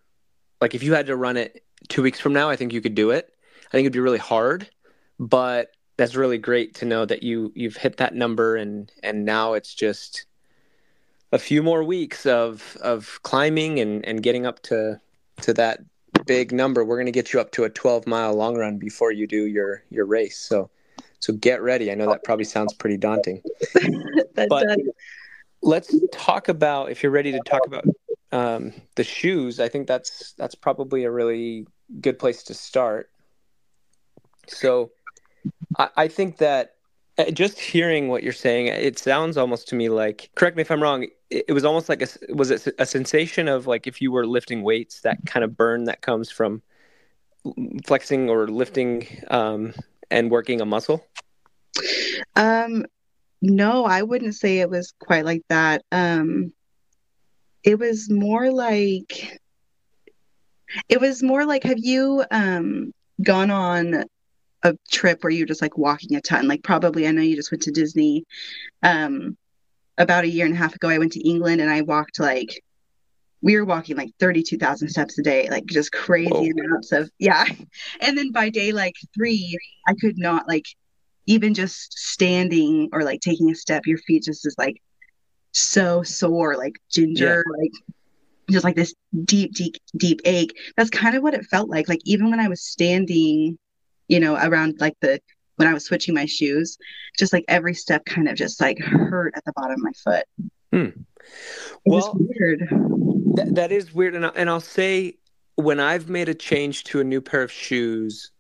like 0.61 0.75
if 0.75 0.83
you 0.83 0.95
had 0.95 1.07
to 1.07 1.17
run 1.17 1.37
it 1.37 1.65
two 1.89 2.03
weeks 2.03 2.21
from 2.21 2.33
now, 2.33 2.51
I 2.51 2.57
think 2.57 2.73
you 2.73 2.81
could 2.81 2.95
do 2.95 3.11
it. 3.11 3.33
I 3.67 3.71
think 3.71 3.85
it'd 3.85 3.93
be 3.93 4.01
really 4.01 4.19
hard, 4.19 4.69
but 5.19 5.71
that's 5.97 6.17
really 6.17 6.39
great 6.39 6.75
to 6.77 6.85
know 6.85 7.05
that 7.05 7.23
you 7.23 7.53
you've 7.55 7.77
hit 7.77 7.99
that 7.99 8.15
number 8.15 8.57
and 8.57 8.91
and 9.03 9.25
now 9.25 9.53
it's 9.55 9.75
just 9.75 10.27
a 11.33 11.39
few 11.39 11.63
more 11.63 11.85
weeks 11.85 12.27
of 12.27 12.77
of 12.81 13.21
climbing 13.23 13.81
and 13.81 14.05
and 14.07 14.23
getting 14.23 14.47
up 14.47 14.61
to 14.63 15.01
to 15.43 15.53
that 15.55 15.81
big 16.27 16.53
number 16.53 16.85
we're 16.85 16.97
going 16.97 17.07
to 17.07 17.13
get 17.13 17.33
you 17.33 17.41
up 17.41 17.51
to 17.53 17.65
a 17.65 17.71
12 17.71 18.07
mile 18.07 18.35
long 18.35 18.57
run 18.57 18.79
before 18.79 19.13
you 19.13 19.27
do 19.27 19.45
your 19.47 19.83
your 19.91 20.07
race 20.07 20.39
so 20.39 20.71
so 21.25 21.33
get 21.33 21.63
ready. 21.63 21.91
I 21.91 21.95
know 21.95 22.07
that 22.11 22.23
probably 22.23 22.45
sounds 22.45 22.75
pretty 22.75 22.99
daunting. 22.99 23.41
But- 24.35 24.67
does. 24.67 24.79
let's 25.63 25.95
talk 26.13 26.49
about 26.49 26.91
if 26.91 27.03
you're 27.03 27.13
ready 27.13 27.33
to 27.33 27.41
talk 27.47 27.67
about 27.67 27.85
um, 28.33 28.73
the 28.97 29.05
shoes 29.05 29.61
i 29.61 29.69
think 29.69 29.87
that's 29.87 30.33
that's 30.37 30.57
probably 30.57 31.05
a 31.05 31.11
really 31.11 31.67
good 32.01 32.19
place 32.19 32.43
to 32.45 32.55
start. 32.55 33.11
So 34.49 34.91
i, 35.79 35.89
I 35.97 36.09
think 36.09 36.39
that 36.39 36.75
uh, 37.17 37.31
just 37.31 37.61
hearing 37.61 38.09
what 38.09 38.23
you're 38.25 38.33
saying 38.33 38.67
it 38.67 38.99
sounds 38.99 39.37
almost 39.39 39.69
to 39.69 39.77
me 39.77 39.89
like 39.89 40.31
correct 40.35 40.57
me 40.57 40.63
if 40.63 40.71
i'm 40.71 40.83
wrong 40.83 41.05
it, 41.31 41.45
it 41.49 41.53
was 41.53 41.65
almost 41.65 41.89
like 41.89 42.03
a 42.03 42.09
was 42.35 42.51
it 42.51 42.75
a 42.79 42.85
sensation 42.85 43.47
of 43.47 43.69
like 43.69 43.87
if 43.87 44.03
you 44.03 44.11
were 44.11 44.27
lifting 44.27 44.63
weights 44.63 45.01
that 45.03 45.25
kind 45.25 45.45
of 45.45 45.57
burn 45.57 45.85
that 45.85 46.03
comes 46.03 46.29
from 46.29 46.61
flexing 47.85 48.29
or 48.29 48.49
lifting 48.49 49.07
um, 49.29 49.73
and 50.11 50.31
working 50.31 50.61
a 50.61 50.67
muscle 50.67 51.05
Um, 52.37 52.87
no, 53.43 53.85
I 53.85 54.03
wouldn't 54.03 54.35
say 54.35 54.59
it 54.59 54.71
was 54.71 54.95
quite 54.99 55.25
like 55.25 55.43
that. 55.49 55.83
Um, 55.93 56.53
it 57.63 57.79
was 57.79 58.11
more 58.11 58.51
like 58.51 59.39
it 60.89 61.01
was 61.01 61.23
more 61.23 61.45
like 61.45 61.65
have 61.65 61.79
you 61.79 62.25
um 62.31 62.93
gone 63.23 63.51
on 63.51 64.05
a 64.63 64.77
trip 64.91 65.23
where 65.23 65.31
you're 65.31 65.47
just 65.47 65.63
like 65.63 65.77
walking 65.79 66.17
a 66.17 66.21
ton? 66.23 66.49
Like 66.49 66.63
probably 66.63 67.07
I 67.07 67.13
know 67.13 67.23
you 67.23 67.37
just 67.37 67.53
went 67.53 67.63
to 67.63 67.71
Disney. 67.71 68.25
Um, 68.83 69.37
about 69.99 70.25
a 70.25 70.29
year 70.29 70.47
and 70.47 70.55
a 70.55 70.59
half 70.59 70.75
ago, 70.75 70.89
I 70.89 70.99
went 70.99 71.13
to 71.13 71.29
England 71.29 71.61
and 71.61 71.71
I 71.71 71.83
walked 71.83 72.19
like 72.19 72.64
we 73.45 73.57
were 73.57 73.67
walking 73.67 73.95
like 73.95 74.11
32,000 74.19 74.89
steps 74.89 75.19
a 75.19 75.23
day, 75.23 75.51
like 75.51 75.67
just 75.67 75.93
crazy 75.93 76.31
Whoa. 76.31 76.65
amounts 76.65 76.93
of, 76.93 77.11
yeah. 77.19 77.45
And 78.01 78.17
then 78.17 78.33
by 78.33 78.49
day 78.49 78.73
like 78.73 78.95
three, 79.15 79.59
I 79.87 79.93
could 80.01 80.17
not 80.17 80.49
like 80.49 80.65
even 81.27 81.53
just 81.53 81.93
standing 81.93 82.89
or 82.91 83.05
like 83.05 83.21
taking 83.21 83.51
a 83.51 83.55
step, 83.55 83.87
your 83.87 83.99
feet 83.99 84.25
just 84.25 84.47
is 84.47 84.55
like 84.57 84.81
so 85.53 86.03
sore, 86.03 86.57
like 86.57 86.77
ginger, 86.91 87.45
like 87.61 87.71
just 88.51 88.65
like 88.65 88.77
this 88.77 88.95
deep, 89.25 89.53
deep, 89.53 89.77
deep 89.95 90.21
ache. 90.25 90.57
That's 90.79 90.89
kind 90.89 91.15
of 91.15 91.23
what 91.23 91.35
it 91.35 91.45
felt 91.45 91.69
like. 91.69 91.87
Like 91.87 92.01
even 92.05 92.31
when 92.31 92.41
I 92.41 92.49
was 92.49 92.63
standing, 92.63 93.59
you 94.09 94.21
know, 94.21 94.37
around 94.37 94.77
like 94.81 94.95
the 95.01 95.21
when 95.57 95.69
I 95.69 95.75
was 95.75 95.85
switching 95.85 96.15
my 96.15 96.25
shoes, 96.25 96.79
just 97.19 97.35
like 97.35 97.45
every 97.49 97.75
step 97.75 98.07
kind 98.07 98.27
of 98.27 98.37
just 98.37 98.59
like 98.59 98.79
hurt 98.79 99.35
at 99.37 99.45
the 99.45 99.53
bottom 99.55 99.73
of 99.73 99.83
my 99.83 99.93
foot. 99.93 100.25
Hmm. 100.73 101.03
Well- 101.85 102.17
weird. 102.19 102.69
That, 103.37 103.55
that 103.57 103.73
is 103.73 103.93
weird, 103.93 104.15
and 104.15 104.27
I, 104.27 104.29
and 104.37 104.49
I'll 104.49 104.61
say 104.61 105.19
when 105.57 105.81
I've 105.81 106.09
made 106.09 106.29
a 106.29 106.35
change 106.35 106.85
to 106.85 107.01
a 107.01 107.05
new 107.05 107.21
pair 107.21 107.43
of 107.43 107.51
shoes, 107.51 108.31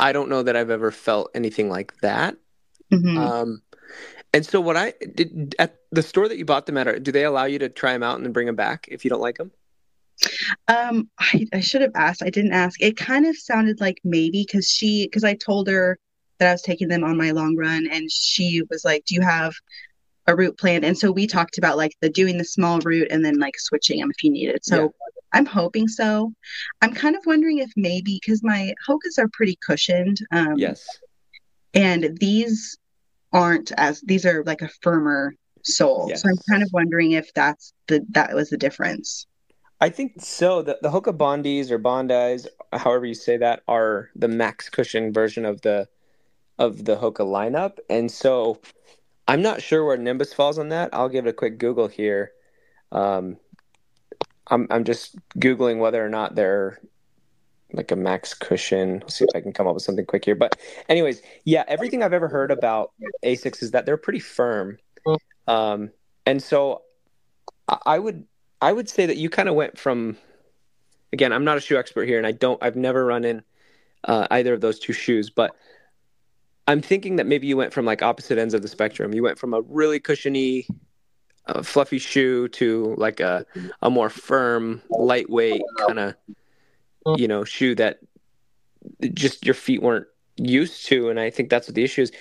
I 0.00 0.12
don't 0.12 0.28
know 0.30 0.42
that 0.42 0.56
I've 0.56 0.70
ever 0.70 0.90
felt 0.90 1.30
anything 1.34 1.68
like 1.68 1.98
that. 2.00 2.36
Mhm. 2.92 3.18
Um, 3.18 3.62
and 4.32 4.44
so 4.44 4.60
what 4.60 4.76
I 4.76 4.94
did 5.14 5.54
at 5.58 5.76
the 5.92 6.02
store 6.02 6.28
that 6.28 6.38
you 6.38 6.44
bought 6.44 6.66
them 6.66 6.76
at, 6.78 7.02
do 7.02 7.12
they 7.12 7.24
allow 7.24 7.44
you 7.44 7.58
to 7.58 7.68
try 7.68 7.92
them 7.92 8.02
out 8.02 8.16
and 8.16 8.24
then 8.24 8.32
bring 8.32 8.46
them 8.46 8.56
back 8.56 8.86
if 8.90 9.04
you 9.04 9.10
don't 9.10 9.20
like 9.20 9.36
them? 9.38 9.50
Um, 10.68 11.10
I, 11.18 11.46
I 11.52 11.60
should 11.60 11.82
have 11.82 11.92
asked. 11.94 12.22
I 12.22 12.30
didn't 12.30 12.52
ask. 12.52 12.80
It 12.80 12.96
kind 12.96 13.26
of 13.26 13.36
sounded 13.36 13.80
like 13.80 13.98
maybe 14.04 14.46
because 14.46 14.68
she, 14.68 15.06
because 15.06 15.24
I 15.24 15.34
told 15.34 15.68
her 15.68 15.98
that 16.38 16.48
I 16.48 16.52
was 16.52 16.62
taking 16.62 16.88
them 16.88 17.04
on 17.04 17.16
my 17.16 17.30
long 17.32 17.56
run, 17.56 17.86
and 17.90 18.10
she 18.10 18.62
was 18.70 18.84
like, 18.84 19.04
"Do 19.06 19.14
you 19.14 19.22
have 19.22 19.54
a 20.26 20.34
route 20.36 20.58
plan?" 20.58 20.84
And 20.84 20.96
so 20.98 21.10
we 21.12 21.26
talked 21.26 21.58
about 21.58 21.76
like 21.76 21.92
the 22.00 22.10
doing 22.10 22.38
the 22.38 22.44
small 22.44 22.80
route 22.80 23.08
and 23.10 23.24
then 23.24 23.38
like 23.38 23.58
switching 23.58 24.00
them 24.00 24.10
if 24.10 24.22
you 24.22 24.30
needed. 24.30 24.60
So 24.64 24.82
Yeah. 24.82 24.88
I'm 25.32 25.46
hoping 25.46 25.88
so. 25.88 26.32
I'm 26.82 26.94
kind 26.94 27.16
of 27.16 27.22
wondering 27.26 27.58
if 27.58 27.70
maybe 27.76 28.18
because 28.20 28.42
my 28.42 28.72
Hokas 28.88 29.18
are 29.18 29.28
pretty 29.32 29.58
cushioned. 29.66 30.18
Um, 30.32 30.54
Yes. 30.56 30.86
and 31.74 32.16
these 32.18 32.78
aren't 33.32 33.72
as 33.72 34.00
these 34.02 34.24
are 34.24 34.42
like 34.44 34.62
a 34.62 34.70
firmer 34.82 35.34
sole. 35.62 36.10
So 36.14 36.28
I'm 36.28 36.38
kind 36.48 36.62
of 36.62 36.70
wondering 36.72 37.12
if 37.12 37.32
that's 37.34 37.72
the 37.88 38.04
that 38.10 38.34
was 38.34 38.50
the 38.50 38.56
difference. 38.56 39.26
I 39.80 39.90
think 39.90 40.12
so. 40.22 40.62
The 40.62 40.78
the 40.80 40.88
Hoka 40.88 41.16
Bondis 41.16 41.70
or 41.70 41.78
Bondis, 41.78 42.46
however 42.72 43.04
you 43.04 43.14
say 43.14 43.36
that, 43.36 43.62
are 43.68 44.10
the 44.14 44.28
max 44.28 44.70
cushion 44.70 45.12
version 45.12 45.44
of 45.44 45.60
the 45.62 45.88
of 46.58 46.84
the 46.86 46.96
Hoka 46.96 47.24
lineup. 47.26 47.78
And 47.90 48.10
so 48.10 48.60
I'm 49.28 49.42
not 49.42 49.62
sure 49.62 49.84
where 49.84 49.96
Nimbus 49.96 50.32
falls 50.32 50.58
on 50.58 50.68
that. 50.68 50.90
I'll 50.92 51.08
give 51.08 51.26
it 51.26 51.30
a 51.30 51.32
quick 51.32 51.58
Google 51.58 51.88
here. 51.88 52.32
Um, 52.92 53.38
I'm 54.46 54.66
I'm 54.70 54.84
just 54.84 55.16
googling 55.38 55.78
whether 55.78 56.04
or 56.04 56.08
not 56.08 56.34
they're 56.34 56.80
like 57.72 57.90
a 57.90 57.96
max 57.96 58.34
cushion. 58.34 59.00
Let's 59.00 59.16
see 59.16 59.24
if 59.24 59.34
I 59.34 59.40
can 59.40 59.52
come 59.52 59.66
up 59.66 59.74
with 59.74 59.82
something 59.82 60.06
quick 60.06 60.24
here. 60.24 60.36
But 60.36 60.56
anyways, 60.88 61.22
yeah, 61.44 61.64
everything 61.66 62.02
I've 62.02 62.12
ever 62.12 62.28
heard 62.28 62.50
about 62.50 62.92
Asics 63.24 63.62
is 63.62 63.72
that 63.72 63.86
they're 63.86 63.96
pretty 63.96 64.20
firm. 64.20 64.78
Um, 65.48 65.90
and 66.24 66.42
so 66.42 66.82
I 67.68 67.98
would 67.98 68.24
I 68.60 68.72
would 68.72 68.88
say 68.88 69.06
that 69.06 69.16
you 69.16 69.28
kind 69.30 69.48
of 69.48 69.54
went 69.54 69.78
from 69.78 70.16
again, 71.12 71.32
I'm 71.32 71.44
not 71.44 71.56
a 71.56 71.60
shoe 71.60 71.76
expert 71.76 72.06
here 72.06 72.18
and 72.18 72.26
I 72.26 72.32
don't 72.32 72.62
I've 72.62 72.76
never 72.76 73.04
run 73.04 73.24
in 73.24 73.42
uh, 74.04 74.26
either 74.30 74.54
of 74.54 74.60
those 74.60 74.78
two 74.78 74.92
shoes, 74.92 75.30
but 75.30 75.56
I'm 76.66 76.80
thinking 76.80 77.16
that 77.16 77.26
maybe 77.26 77.46
you 77.46 77.56
went 77.56 77.72
from 77.72 77.84
like 77.84 78.02
opposite 78.02 78.38
ends 78.38 78.54
of 78.54 78.62
the 78.62 78.68
spectrum. 78.68 79.14
You 79.14 79.22
went 79.22 79.38
from 79.38 79.54
a 79.54 79.60
really 79.62 80.00
cushiony, 80.00 80.66
uh, 81.46 81.62
fluffy 81.62 81.98
shoe 81.98 82.48
to 82.48 82.94
like 82.98 83.20
a 83.20 83.46
a 83.82 83.90
more 83.90 84.10
firm, 84.10 84.82
lightweight 84.90 85.62
kind 85.86 85.98
of 85.98 86.14
you 87.16 87.28
know 87.28 87.44
shoe 87.44 87.74
that 87.76 88.00
just 89.14 89.44
your 89.44 89.54
feet 89.54 89.82
weren't 89.82 90.06
used 90.36 90.86
to. 90.86 91.08
And 91.08 91.20
I 91.20 91.30
think 91.30 91.50
that's 91.50 91.68
what 91.68 91.74
the 91.74 91.84
issue 91.84 92.02
is. 92.02 92.12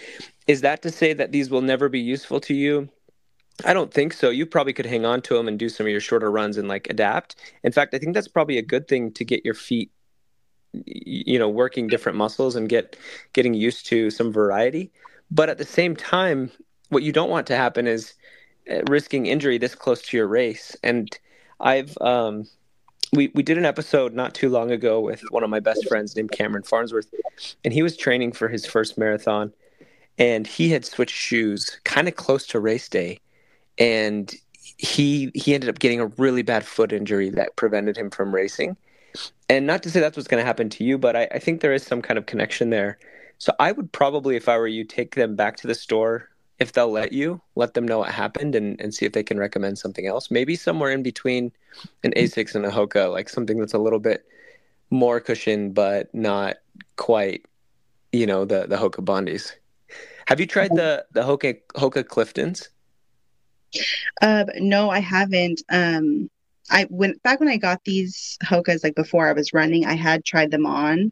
Is 0.48 0.62
that 0.62 0.82
to 0.84 0.92
say 0.92 1.14
that 1.14 1.32
these 1.32 1.50
will 1.50 1.62
never 1.62 1.90
be 1.90 2.00
useful 2.00 2.40
to 2.42 2.54
you? 2.54 2.90
I 3.64 3.74
don't 3.74 3.94
think 3.94 4.14
so. 4.14 4.30
You 4.30 4.46
probably 4.46 4.74
could 4.74 4.86
hang 4.86 5.06
on 5.06 5.22
to 5.24 5.36
them 5.36 5.48
and 5.48 5.58
do 5.58 5.70
some 5.70 5.86
of 5.86 5.92
your 5.92 6.02
shorter 6.02 6.30
runs 6.30 6.58
and 6.58 6.68
like 6.68 6.90
adapt. 6.90 7.36
In 7.64 7.72
fact, 7.72 7.94
I 7.94 8.00
think 8.00 8.14
that's 8.14 8.28
probably 8.28 8.58
a 8.58 8.62
good 8.62 8.88
thing 8.88 9.12
to 9.14 9.24
get 9.24 9.46
your 9.46 9.54
feet 9.54 9.92
you 10.86 11.39
know 11.39 11.50
working 11.50 11.88
different 11.88 12.17
muscles 12.17 12.55
and 12.55 12.70
get 12.70 12.98
getting 13.34 13.53
used 13.53 13.86
to 13.86 14.10
some 14.10 14.32
variety 14.32 14.91
but 15.32 15.50
at 15.50 15.58
the 15.58 15.65
same 15.65 15.96
time 15.96 16.51
what 16.89 17.03
you 17.03 17.12
don't 17.12 17.29
want 17.29 17.48
to 17.48 17.55
happen 17.55 17.88
is 17.88 18.13
uh, 18.72 18.82
risking 18.89 19.25
injury 19.25 19.58
this 19.58 19.75
close 19.75 20.01
to 20.01 20.17
your 20.17 20.27
race 20.27 20.75
and 20.84 21.20
i've 21.60 21.98
um 22.01 22.46
we, 23.15 23.32
we 23.34 23.44
did 23.44 23.58
an 23.58 23.65
episode 23.65 24.13
not 24.13 24.34
too 24.34 24.50
long 24.50 24.72
ago 24.72 25.00
with 25.00 25.22
one 25.29 25.44
of 25.44 25.50
my 25.50 25.60
best 25.60 25.88
friends 25.88 26.15
named 26.15 26.32
Cameron 26.32 26.63
Farnsworth, 26.63 27.13
and 27.63 27.74
he 27.74 27.84
was 27.84 27.98
training 27.98 28.34
for 28.34 28.48
his 28.48 28.65
first 28.65 28.98
marathon, 28.98 29.53
and 30.17 30.46
he 30.46 30.70
had 30.70 30.86
switched 30.86 31.15
shoes 31.15 31.79
kind 31.84 32.08
of 32.08 32.15
close 32.15 32.46
to 32.48 32.60
race 32.60 32.89
day, 32.89 33.20
and 33.77 34.34
he 34.77 35.32
he 35.34 35.54
ended 35.54 35.69
up 35.69 35.80
getting 35.80 36.00
a 36.00 36.08
really 36.17 36.41
bad 36.41 36.65
foot 36.65 36.91
injury 36.91 37.30
that 37.30 37.56
prevented 37.56 37.97
him 37.97 38.10
from 38.10 38.34
racing. 38.34 38.76
And 39.49 39.67
not 39.67 39.84
to 39.84 39.89
say 39.89 39.99
that's 39.99 40.17
what's 40.17 40.28
going 40.28 40.41
to 40.41 40.45
happen 40.45 40.69
to 40.69 40.84
you, 40.84 40.97
but 40.97 41.15
I, 41.15 41.28
I 41.32 41.39
think 41.39 41.62
there 41.62 41.73
is 41.73 41.84
some 41.84 42.01
kind 42.01 42.17
of 42.17 42.25
connection 42.25 42.69
there. 42.69 42.97
So 43.38 43.54
I 43.60 43.71
would 43.71 43.91
probably, 43.91 44.36
if 44.36 44.47
I 44.47 44.58
were 44.58 44.67
you, 44.67 44.84
take 44.84 45.15
them 45.15 45.36
back 45.36 45.58
to 45.58 45.67
the 45.67 45.75
store 45.75 46.30
if 46.58 46.71
they'll 46.71 46.91
let 46.91 47.12
you, 47.12 47.41
let 47.56 47.73
them 47.73 47.86
know 47.86 47.99
what 47.99 48.12
happened 48.12 48.56
and, 48.56 48.80
and 48.80 48.93
see 48.93 49.06
if 49.06 49.12
they 49.12 49.23
can 49.23 49.38
recommend 49.38 49.78
something 49.78 50.08
else. 50.08 50.32
Maybe 50.32 50.56
somewhere 50.56 50.91
in 50.91 51.04
between 51.04 51.51
an 52.04 52.13
Asics 52.15 52.56
and 52.56 52.65
a 52.65 52.71
Hoka, 52.71 53.12
like 53.12 53.28
something 53.28 53.60
that's 53.60 53.73
a 53.73 53.78
little 53.78 53.99
bit 53.99 54.25
more 54.89 55.19
cushion, 55.19 55.73
but 55.73 56.13
not 56.13 56.56
quite, 56.95 57.45
you 58.13 58.25
know, 58.25 58.45
the, 58.45 58.67
the 58.67 58.78
Hoka 58.78 59.04
Bondis. 59.04 59.51
Have 60.28 60.39
you 60.39 60.47
tried 60.47 60.71
the, 60.71 61.06
the 61.12 61.21
Hoka, 61.21 61.58
Hoka 61.75 62.04
Cliftons? 62.04 62.69
Uh, 64.21 64.45
no, 64.58 64.89
I 64.89 64.99
haven't. 64.99 65.62
Um, 65.69 66.30
I 66.69 66.88
went 66.89 67.21
back 67.23 67.39
when 67.39 67.49
I 67.49 67.58
got 67.58 67.84
these 67.84 68.38
Hokas, 68.43 68.84
like 68.84 68.95
before 68.95 69.28
I 69.28 69.34
was 69.34 69.54
running, 69.54 69.86
I 69.86 69.93
had 69.93 70.25
tried 70.25 70.51
them 70.51 70.65
on, 70.65 71.12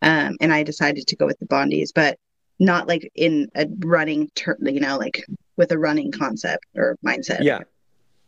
um, 0.00 0.36
and 0.40 0.52
I 0.52 0.62
decided 0.62 1.06
to 1.08 1.16
go 1.16 1.26
with 1.26 1.38
the 1.38 1.46
Bondis, 1.46 1.90
but 1.94 2.18
not 2.58 2.86
like 2.86 3.10
in 3.14 3.48
a 3.54 3.66
running, 3.78 4.30
ter- 4.34 4.58
you 4.60 4.80
know, 4.80 4.98
like 4.98 5.24
with 5.56 5.72
a 5.72 5.78
running 5.78 6.12
concept 6.12 6.64
or 6.76 6.96
mindset. 7.04 7.42
Yeah. 7.42 7.60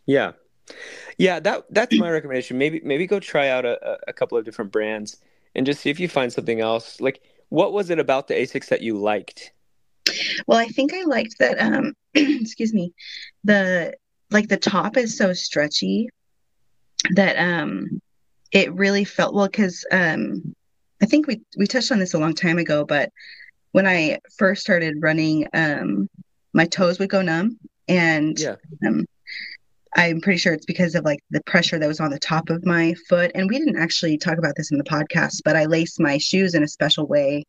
Yeah. 0.07 0.33
Yeah, 1.19 1.41
that 1.41 1.65
that's 1.71 1.97
my 1.97 2.11
recommendation. 2.11 2.57
Maybe 2.57 2.81
maybe 2.83 3.07
go 3.07 3.21
try 3.21 3.49
out 3.49 3.67
a, 3.67 3.99
a 4.09 4.13
couple 4.13 4.39
of 4.39 4.45
different 4.45 4.73
brands 4.73 5.19
and 5.55 5.67
just 5.67 5.81
see 5.81 5.91
if 5.91 6.01
you 6.01 6.09
find 6.09 6.33
something 6.33 6.61
else. 6.61 7.01
Like 7.01 7.21
what 7.51 7.73
was 7.73 7.91
it 7.91 7.99
about 7.99 8.29
the 8.29 8.35
Asics 8.35 8.69
that 8.69 8.81
you 8.81 8.97
liked? 8.97 9.53
Well, 10.47 10.59
I 10.59 10.67
think 10.67 10.93
I 10.95 11.03
liked 11.05 11.37
that. 11.39 11.61
Um, 11.61 11.95
excuse 12.15 12.73
me, 12.73 12.93
the 13.45 13.95
like 14.31 14.49
the 14.49 14.57
top 14.57 14.97
is 14.97 15.17
so 15.17 15.33
stretchy 15.33 16.09
that 17.13 17.37
um, 17.37 18.01
it 18.53 18.73
really 18.75 19.05
felt 19.05 19.35
well 19.35 19.47
because 19.47 19.85
um, 19.91 20.55
I 21.03 21.07
think 21.07 21.27
we 21.27 21.43
we 21.57 21.67
touched 21.67 21.93
on 21.93 21.99
this 21.99 22.15
a 22.15 22.19
long 22.19 22.35
time 22.35 22.59
ago, 22.59 22.85
but 22.85 23.11
when 23.73 23.87
I 23.87 24.19
first 24.39 24.63
started 24.63 24.97
running, 25.01 25.47
um, 25.53 26.09
my 26.53 26.65
toes 26.67 26.99
would 26.99 27.11
go 27.11 27.23
numb, 27.23 27.59
and 27.89 28.39
Yeah. 28.39 28.57
um, 28.87 29.05
I'm 29.97 30.21
pretty 30.21 30.39
sure 30.39 30.53
it's 30.53 30.67
because 30.67 30.95
of 30.95 31.05
like 31.05 31.21
the 31.31 31.43
pressure 31.43 31.79
that 31.79 31.87
was 31.87 32.01
on 32.01 32.11
the 32.11 32.19
top 32.19 32.51
of 32.51 32.65
my 32.67 32.95
foot. 33.09 33.31
And 33.35 33.49
we 33.49 33.59
didn't 33.59 33.79
actually 33.79 34.19
talk 34.19 34.39
about 34.39 34.55
this 34.57 34.73
in 34.73 34.79
the 34.79 34.85
podcast, 34.85 35.43
but 35.45 35.57
I 35.57 35.67
laced 35.67 36.01
my 36.01 36.19
shoes 36.19 36.55
in 36.55 36.65
a 36.65 36.69
special 36.69 37.07
way 37.07 37.45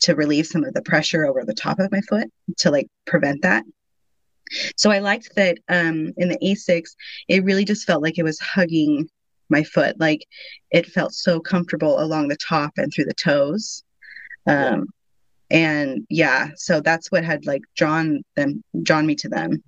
to 0.00 0.14
relieve 0.16 0.46
some 0.46 0.64
of 0.64 0.74
the 0.74 0.82
pressure 0.82 1.24
over 1.24 1.44
the 1.44 1.54
top 1.54 1.78
of 1.78 1.92
my 1.92 2.00
foot 2.02 2.28
to 2.58 2.70
like 2.70 2.88
prevent 3.06 3.42
that. 3.42 3.64
So 4.76 4.90
I 4.90 4.98
liked 4.98 5.34
that 5.36 5.58
um, 5.68 6.12
in 6.16 6.28
the 6.28 6.38
Asics, 6.42 6.94
it 7.28 7.44
really 7.44 7.64
just 7.64 7.86
felt 7.86 8.02
like 8.02 8.18
it 8.18 8.24
was 8.24 8.38
hugging 8.40 9.08
my 9.48 9.62
foot. 9.62 9.98
Like 9.98 10.26
it 10.70 10.86
felt 10.86 11.12
so 11.12 11.40
comfortable 11.40 12.00
along 12.00 12.28
the 12.28 12.36
top 12.36 12.72
and 12.76 12.92
through 12.92 13.06
the 13.06 13.14
toes. 13.14 13.82
Um, 14.46 14.86
and 15.50 16.06
yeah, 16.10 16.50
so 16.56 16.80
that's 16.80 17.10
what 17.10 17.24
had 17.24 17.46
like 17.46 17.62
drawn 17.76 18.22
them, 18.36 18.62
drawn 18.82 19.06
me 19.06 19.14
to 19.16 19.28
them. 19.28 19.62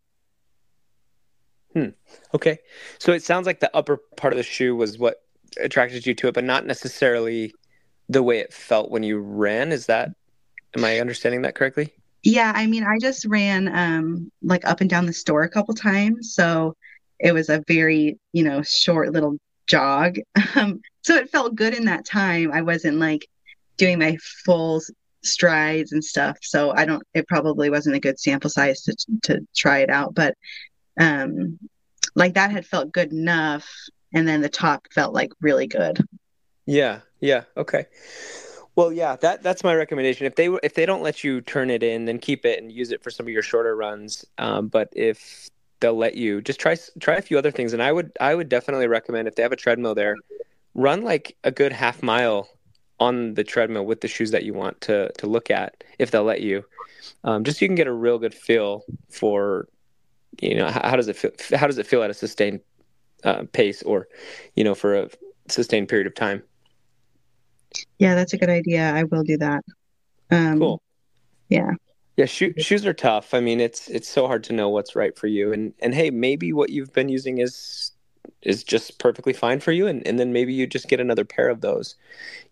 Hmm. 1.75 1.89
Okay. 2.35 2.59
So 2.99 3.13
it 3.13 3.23
sounds 3.23 3.47
like 3.47 3.61
the 3.61 3.75
upper 3.77 3.99
part 4.17 4.33
of 4.33 4.39
the 4.39 4.43
shoe 4.43 4.75
was 4.75 4.99
what 4.99 5.23
attracted 5.61 6.07
you 6.07 6.15
to 6.15 6.29
it, 6.29 6.35
but 6.35 6.45
not 6.45 6.67
necessarily 6.67 7.55
the 8.09 8.23
way 8.23 8.39
it 8.39 8.53
felt 8.53 8.91
when 8.91 9.03
you 9.03 9.19
ran. 9.19 9.73
Is 9.73 9.87
that 9.87 10.11
am 10.77 10.85
I 10.85 11.01
understanding 11.01 11.43
that 11.43 11.55
correctly? 11.55 11.93
Yeah, 12.23 12.53
I 12.55 12.67
mean, 12.67 12.85
I 12.85 12.99
just 12.99 13.25
ran 13.27 13.69
um 13.69 14.31
like 14.43 14.65
up 14.67 14.81
and 14.81 14.91
down 14.91 15.07
the 15.07 15.13
store 15.13 15.43
a 15.43 15.49
couple 15.49 15.75
times, 15.75 16.35
so 16.35 16.75
it 17.19 17.33
was 17.33 17.49
a 17.49 17.63
very, 17.67 18.19
you 18.33 18.43
know, 18.43 18.63
short 18.63 19.13
little 19.13 19.39
jog. 19.67 20.19
Um, 20.55 20.81
so 21.03 21.15
it 21.15 21.31
felt 21.31 21.55
good 21.55 21.75
in 21.75 21.85
that 21.85 22.07
time. 22.07 22.51
I 22.51 22.63
wasn't 22.63 22.97
like 22.97 23.29
doing 23.77 23.99
my 23.99 24.17
full 24.45 24.81
strides 25.23 25.93
and 25.93 26.03
stuff, 26.03 26.39
so 26.41 26.71
I 26.71 26.87
don't. 26.87 27.03
It 27.15 27.29
probably 27.29 27.69
wasn't 27.71 27.97
a 27.97 28.01
good 28.01 28.19
sample 28.19 28.51
size 28.51 28.83
to 28.83 28.97
to 29.25 29.47
try 29.55 29.81
it 29.81 29.91
out, 29.91 30.15
but 30.15 30.35
um, 30.99 31.59
like 32.15 32.35
that 32.35 32.51
had 32.51 32.67
felt 32.67 32.93
good 32.93 33.13
enough, 33.13 33.69
and 34.15 34.27
then 34.27 34.41
the 34.41 34.49
top 34.49 34.87
felt 34.93 35.13
like 35.15 35.31
really 35.41 35.67
good. 35.67 36.03
Yeah. 36.67 37.01
Yeah. 37.21 37.45
Okay. 37.57 37.87
Well, 38.77 38.93
yeah, 38.93 39.17
that 39.17 39.43
that's 39.43 39.65
my 39.65 39.75
recommendation. 39.75 40.27
If 40.27 40.37
they 40.37 40.47
if 40.63 40.75
they 40.75 40.85
don't 40.85 41.03
let 41.03 41.25
you 41.25 41.41
turn 41.41 41.71
it 41.71 41.83
in, 41.83 42.05
then 42.05 42.19
keep 42.19 42.45
it 42.45 42.63
and 42.63 42.71
use 42.71 42.93
it 42.93 43.03
for 43.03 43.11
some 43.11 43.27
of 43.27 43.33
your 43.33 43.43
shorter 43.43 43.75
runs. 43.75 44.25
Um, 44.37 44.69
but 44.69 44.91
if 44.93 45.49
they'll 45.81 45.97
let 45.97 46.15
you, 46.15 46.43
just 46.43 46.61
try 46.61 46.77
try 47.01 47.17
a 47.17 47.23
few 47.23 47.39
other 47.39 47.51
things. 47.51 47.73
And 47.73 47.83
I 47.83 47.91
would 47.91 48.13
I 48.21 48.35
would 48.35 48.51
definitely 48.51 48.87
recommend 48.87 49.29
if 49.29 49.35
they 49.35 49.43
have 49.43 49.53
a 49.53 49.57
treadmill 49.57 49.95
there, 49.95 50.17
run 50.75 51.03
like 51.03 51.37
a 51.43 51.51
good 51.51 51.73
half 51.73 52.03
mile 52.03 52.49
on 53.01 53.35
the 53.35 53.45
treadmill 53.45 53.87
with 53.87 54.03
the 54.03 54.09
shoes 54.09 54.31
that 54.33 54.45
you 54.45 54.53
want 54.53 54.79
to 54.83 55.11
to 55.19 55.27
look 55.27 55.51
at 55.51 55.83
if 55.99 56.11
they'll 56.11 56.25
let 56.25 56.43
you. 56.43 56.63
Um, 57.25 57.45
just 57.45 57.59
so 57.59 57.65
you 57.65 57.69
can 57.69 57.77
get 57.77 57.87
a 57.87 57.93
real 57.93 58.19
good 58.19 58.35
feel 58.35 58.85
for, 59.09 59.69
you 60.41 60.55
know, 60.55 60.67
how, 60.69 60.91
how 60.91 60.97
does 60.97 61.09
it 61.09 61.17
feel? 61.17 61.31
How 61.59 61.67
does 61.67 61.79
it 61.79 61.87
feel 61.87 62.03
at 62.03 62.11
a 62.11 62.15
sustained 62.15 62.61
uh, 63.25 63.45
pace 63.53 63.83
or, 63.83 64.09
you 64.55 64.65
know, 64.65 64.75
for 64.75 64.95
a 64.95 65.09
sustained 65.49 65.89
period 65.89 66.07
of 66.07 66.15
time. 66.15 66.43
Yeah, 67.99 68.15
that's 68.15 68.33
a 68.33 68.39
good 68.39 68.51
idea. 68.51 68.93
I 68.93 69.05
will 69.05 69.23
do 69.23 69.37
that. 69.39 69.65
Um, 70.31 70.59
cool. 70.59 70.83
Yeah. 71.49 71.73
Yeah, 72.17 72.25
shoe, 72.25 72.55
shoes 72.57 72.87
are 72.87 72.95
tough. 72.95 73.35
I 73.35 73.41
mean, 73.41 73.61
it's 73.61 73.89
it's 73.89 74.09
so 74.09 74.27
hard 74.27 74.43
to 74.45 74.55
know 74.55 74.71
what's 74.71 74.97
right 74.97 75.17
for 75.17 75.27
you. 75.27 75.53
And 75.53 75.75
and 75.81 75.95
hey, 75.95 76.11
maybe 76.11 76.53
what 76.53 76.71
you've 76.71 76.93
been 76.93 77.09
using 77.09 77.39
is 77.39 77.93
is 78.43 78.65
just 78.65 78.99
perfectly 78.99 79.33
fine 79.33 79.61
for 79.61 79.73
you 79.73 79.87
and, 79.87 80.07
and 80.07 80.19
then 80.19 80.33
maybe 80.33 80.53
you 80.53 80.67
just 80.67 80.89
get 80.89 81.01
another 81.01 81.25
pair 81.25 81.49
of 81.49 81.61
those. 81.61 81.95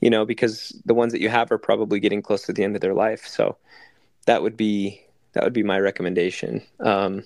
You 0.01 0.11
know, 0.11 0.25
because 0.25 0.81
the 0.85 0.95
ones 0.95 1.13
that 1.13 1.21
you 1.21 1.29
have 1.31 1.51
are 1.51 1.59
probably 1.59 1.99
getting 1.99 2.23
close 2.23 2.43
to 2.43 2.53
the 2.53 2.63
end 2.63 2.75
of 2.75 2.83
their 2.83 2.95
life. 2.95 3.27
So 3.27 3.57
that 4.27 4.43
would 4.43 4.57
be 4.57 5.03
that 5.33 5.45
would 5.45 5.53
be 5.53 5.63
my 5.63 5.79
recommendation. 5.81 6.63
Um, 6.81 7.25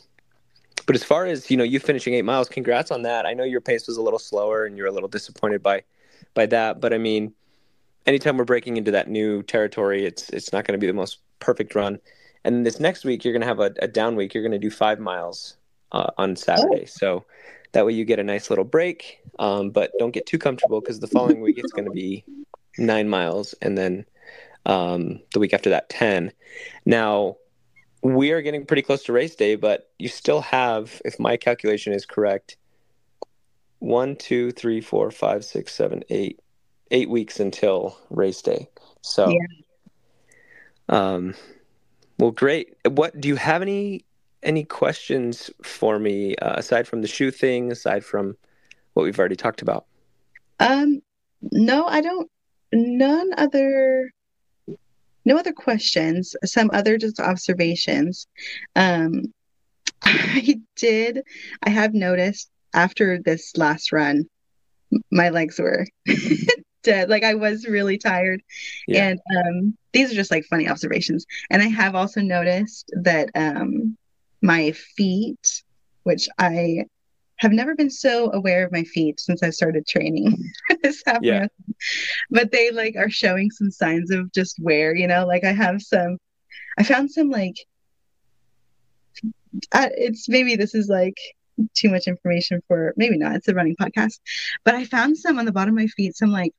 but 0.87 0.96
as 0.96 1.04
far 1.04 1.26
as 1.26 1.50
you 1.50 1.56
know, 1.56 1.64
you 1.64 1.80
finishing 1.80 2.14
eight 2.14 2.24
miles, 2.24 2.48
congrats 2.48 2.90
on 2.90 3.02
that. 3.02 3.26
I 3.26 3.34
know 3.34 3.44
your 3.44 3.61
pace 3.61 3.87
was 3.87 3.96
a 3.96 4.02
little 4.02 4.18
slower, 4.18 4.64
and 4.64 4.76
you're 4.76 4.87
a 4.87 4.92
little 4.92 5.08
disappointed 5.08 5.62
by 5.62 5.82
by 6.34 6.46
that. 6.46 6.80
But 6.80 6.94
I 6.94 6.98
mean, 6.98 7.34
anytime 8.06 8.37
we're 8.37 8.44
breaking 8.44 8.76
into 8.76 8.90
that 8.92 9.08
new 9.08 9.42
territory, 9.42 10.04
it's 10.04 10.30
it's 10.30 10.52
not 10.52 10.64
going 10.64 10.78
to 10.78 10.80
be 10.80 10.87
the 10.87 10.92
most 10.92 11.18
perfect 11.40 11.74
run. 11.74 11.98
And 12.44 12.64
this 12.64 12.80
next 12.80 13.04
week, 13.04 13.24
you're 13.24 13.32
going 13.32 13.42
to 13.42 13.46
have 13.46 13.61
a, 13.61 13.72
a, 13.82 13.88
down 13.88 14.16
week. 14.16 14.32
You're 14.32 14.42
going 14.42 14.52
to 14.52 14.58
do 14.58 14.70
five 14.70 15.00
miles 15.00 15.56
uh, 15.92 16.11
on 16.16 16.37
Saturday. 16.37 16.82
Oh. 16.82 16.87
So 16.87 17.24
that 17.72 17.84
way 17.84 17.92
you 17.92 18.04
get 18.04 18.18
a 18.18 18.24
nice 18.24 18.48
little 18.48 18.64
break. 18.64 19.20
Um, 19.38 19.70
but 19.70 19.90
don't 19.98 20.12
get 20.12 20.26
too 20.26 20.38
comfortable 20.38 20.80
because 20.80 21.00
the 21.00 21.06
following 21.06 21.40
week 21.40 21.58
it's 21.58 21.72
going 21.72 21.84
to 21.84 21.90
be 21.90 22.24
nine 22.78 23.08
miles, 23.08 23.54
and 23.61 23.76
then 23.76 24.06
um, 24.66 25.20
the 25.32 25.40
week 25.40 25.52
after 25.52 25.70
that, 25.70 25.88
10. 25.88 26.32
Now, 26.84 27.37
we 28.02 28.30
are 28.32 28.42
getting 28.42 28.64
pretty 28.64 28.82
close 28.82 29.02
to 29.04 29.12
race 29.12 29.34
day, 29.34 29.56
but 29.56 29.90
you 29.98 30.08
still 30.08 30.40
have, 30.42 31.00
if 31.04 31.18
my 31.18 31.37
calculation 31.37 31.92
is 31.92 32.06
correct, 32.06 32.56
one, 33.80 34.16
two, 34.16 34.50
three, 34.52 34.80
four, 34.80 35.11
five, 35.11 35.44
six, 35.44 35.74
seven, 35.74 36.04
eight, 36.11 36.40
eight 36.90 37.11
weeks 37.11 37.40
until 37.40 37.96
race 38.11 38.42
day. 38.42 38.68
So, 39.03 39.31
yeah. 39.31 39.46
um, 40.88 41.35
well, 42.18 42.31
great. 42.31 42.74
What 42.87 43.20
do 43.20 43.29
you 43.29 43.37
have 43.37 43.62
any 43.62 44.05
any 44.42 44.64
questions 44.64 45.51
for 45.62 45.98
me 45.98 46.37
uh, 46.37 46.59
aside 46.59 46.87
from 46.87 47.03
the 47.03 47.09
shoe 47.09 47.31
thing? 47.31 47.72
Aside 47.72 48.05
from 48.05 48.37
what 48.94 49.05
we've 49.05 49.18
already 49.18 49.37
talked 49.37 49.62
about? 49.62 49.87
Um, 50.61 51.01
no, 51.53 51.87
I 51.87 52.01
don't. 52.01 52.31
None 52.72 53.31
other. 53.37 54.11
No 55.24 55.37
other 55.37 55.53
questions. 55.53 56.35
Some 56.44 56.70
other 56.72 56.96
just 56.96 57.20
observations. 57.20 58.27
Um, 58.74 59.33
I 60.03 60.61
did. 60.77 61.22
I 61.62 61.70
have 61.70 61.94
noticed 61.94 62.51
after 62.74 63.18
this 63.22 63.57
last 63.57 63.92
run, 63.92 64.24
my 65.11 65.29
legs 65.31 65.59
were 65.59 65.87
dead. 66.88 67.11
Like 67.11 67.22
I 67.22 67.35
was 67.35 67.66
really 67.66 67.98
tired. 67.98 68.42
Yeah. 68.87 69.09
And 69.09 69.20
um, 69.37 69.77
these 69.92 70.11
are 70.11 70.14
just 70.14 70.31
like 70.31 70.44
funny 70.46 70.68
observations. 70.68 71.27
And 71.51 71.62
I 71.62 71.66
have 71.66 71.94
also 71.94 72.20
noticed 72.20 72.90
that 73.03 73.29
um, 73.35 73.96
my 74.40 74.72
feet, 74.72 75.62
which 76.05 76.29
I 76.38 76.87
have 77.37 77.53
never 77.53 77.74
been 77.77 77.90
so 77.90 78.33
aware 78.33 78.64
of 78.64 78.72
my 78.72 78.83
feet 78.85 79.20
since 79.20 79.42
I 79.42 79.51
started 79.51 79.87
training 79.87 80.37
this 80.83 81.03
yeah. 81.20 81.46
But 82.31 82.51
they 82.51 82.70
like 82.70 82.96
are 82.96 83.11
showing 83.11 83.51
some 83.51 83.70
signs 83.70 84.11
of 84.11 84.33
just 84.33 84.59
wear, 84.59 84.96
you 84.96 85.07
know, 85.07 85.27
like 85.27 85.44
I 85.44 85.53
have 85.53 85.83
some 85.83 86.16
I 86.79 86.83
found 86.85 87.11
some 87.11 87.29
like 87.29 87.57
I, 89.72 89.90
it's 89.94 90.29
maybe 90.29 90.57
this 90.57 90.74
is 90.74 90.88
like 90.88 91.18
too 91.74 91.90
much 91.90 92.07
information 92.07 92.62
for 92.68 92.94
maybe 92.96 93.18
not 93.18 93.35
it's 93.35 93.48
a 93.48 93.55
running 93.55 93.74
podcast 93.74 94.20
but 94.64 94.77
i 94.77 94.85
found 94.85 95.18
some 95.18 95.40
on 95.40 95.44
the 95.44 95.51
bottom 95.51 95.74
of 95.74 95.83
my 95.83 95.88
feet 95.88 96.14
some 96.14 96.31
like 96.31 96.53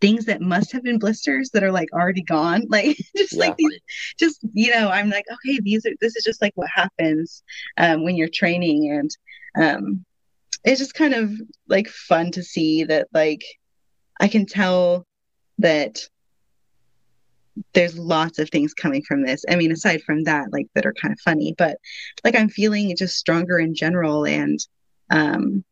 things 0.00 0.24
that 0.26 0.40
must 0.40 0.72
have 0.72 0.82
been 0.82 0.98
blisters 0.98 1.50
that 1.50 1.62
are 1.62 1.72
like 1.72 1.92
already 1.92 2.22
gone. 2.22 2.64
Like 2.76 2.96
just 3.16 3.32
yeah. 3.32 3.40
like 3.40 3.56
these, 3.56 3.80
just 4.18 4.40
you 4.52 4.70
know 4.70 4.88
i'm 4.90 5.08
like 5.08 5.24
okay 5.32 5.58
these 5.62 5.86
are 5.86 5.92
this 6.00 6.14
is 6.16 6.24
just 6.24 6.42
like 6.42 6.52
what 6.56 6.68
happens 6.74 7.42
um, 7.78 8.04
when 8.04 8.16
you're 8.16 8.28
training. 8.28 8.90
And 8.90 9.10
um, 9.62 10.04
it's 10.64 10.80
just 10.80 10.94
kind 10.94 11.14
of 11.14 11.32
like 11.68 11.88
fun 11.88 12.32
to 12.32 12.42
see 12.42 12.84
that 12.84 13.08
like 13.14 13.42
i 14.20 14.28
can 14.28 14.44
tell 14.46 15.06
that 15.58 16.00
there's 17.72 17.98
lots 17.98 18.38
of 18.38 18.50
things 18.50 18.74
coming 18.74 19.02
from 19.02 19.24
this. 19.24 19.42
I 19.48 19.56
mean 19.56 19.72
aside 19.72 20.02
from 20.02 20.24
that 20.24 20.52
like 20.52 20.66
that 20.74 20.84
are 20.84 20.94
kind 21.00 21.12
of 21.12 21.20
funny 21.20 21.54
but 21.56 21.78
like 22.24 22.36
i'm 22.36 22.50
feeling 22.50 22.94
just 22.96 23.16
stronger 23.16 23.58
in 23.58 23.74
general. 23.74 24.26
And 24.26 24.58
um 25.10 25.64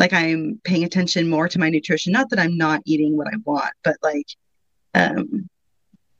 like 0.00 0.14
I'm 0.14 0.58
paying 0.64 0.82
attention 0.82 1.28
more 1.28 1.46
to 1.46 1.58
my 1.58 1.68
nutrition. 1.68 2.12
Not 2.12 2.30
that 2.30 2.38
I'm 2.40 2.56
not 2.56 2.80
eating 2.86 3.16
what 3.16 3.28
I 3.28 3.36
want, 3.44 3.72
but 3.84 3.96
like 4.02 4.26
um, 4.94 5.48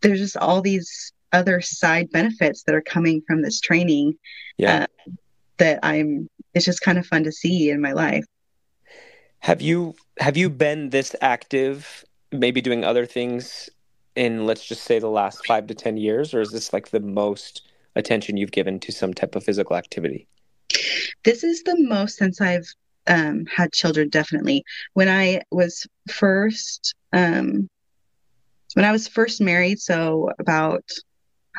there's 0.03 0.21
just 0.21 0.37
all 0.37 0.61
these 0.61 1.13
other 1.33 1.63
side 1.63 2.11
benefits 2.11 2.63
that 2.65 2.75
are 2.75 2.83
coming 2.83 3.23
from 3.27 3.43
this 3.43 3.59
training. 3.59 4.15
Yeah. 4.59 4.83
Uh, 4.83 5.13
that 5.57 5.81
I'm. 5.83 6.29
It's 6.55 6.65
just 6.65 6.83
kind 6.83 6.99
of 6.99 7.07
fun 7.07 7.25
to 7.25 7.33
see 7.33 7.71
in 7.71 7.81
my 7.81 7.93
life. 7.93 8.25
Have 9.41 9.63
you 9.63 9.95
have 10.19 10.37
you 10.37 10.51
been 10.51 10.91
this 10.91 11.17
active? 11.23 12.05
Maybe 12.33 12.61
doing 12.61 12.85
other 12.85 13.07
things 13.07 13.71
in 14.15 14.47
let's 14.47 14.65
just 14.65 14.85
say 14.85 14.99
the 14.99 15.09
last 15.09 15.47
five 15.47 15.67
to 15.69 15.75
ten 15.75 15.97
years, 15.97 16.35
or 16.35 16.41
is 16.41 16.51
this 16.51 16.73
like 16.73 16.91
the 16.91 17.01
most 17.01 17.63
attention 17.97 18.37
you've 18.37 18.53
given 18.53 18.79
to 18.81 18.93
some 18.93 19.15
type 19.15 19.35
of 19.35 19.45
physical 19.45 19.77
activity? 19.77 20.27
This 21.25 21.45
is 21.45 21.63
the 21.63 21.77
most 21.79 22.17
since 22.17 22.41
I've 22.41 22.75
um, 23.11 23.45
had 23.47 23.73
children 23.73 24.09
definitely. 24.09 24.65
When 24.95 25.09
i 25.09 25.43
was 25.51 25.87
first 26.09 26.95
um, 27.13 27.69
when 28.75 28.85
i 28.85 28.93
was 28.93 29.09
first 29.09 29.41
married 29.41 29.81
so 29.81 30.31
about 30.39 30.85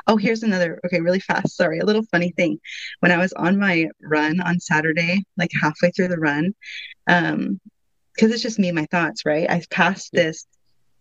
oh 0.08 0.16
here's 0.16 0.44
another 0.44 0.80
okay 0.86 1.02
really 1.02 1.20
fast 1.20 1.56
sorry 1.56 1.80
a 1.80 1.86
little 1.86 2.04
funny 2.12 2.32
thing. 2.32 2.60
When 3.02 3.12
i 3.12 3.18
was 3.18 3.34
on 3.34 3.60
my 3.60 3.88
run 4.02 4.40
on 4.42 4.60
saturday 4.60 5.24
like 5.38 5.52
halfway 5.62 5.92
through 5.92 6.08
the 6.08 6.18
run 6.18 6.56
um 7.08 7.60
because 8.16 8.32
it's 8.32 8.44
just 8.44 8.60
me 8.60 8.70
and 8.70 8.78
my 8.78 8.88
thoughts 8.92 9.26
right? 9.26 9.50
I 9.50 9.62
passed 9.70 10.12
this 10.14 10.46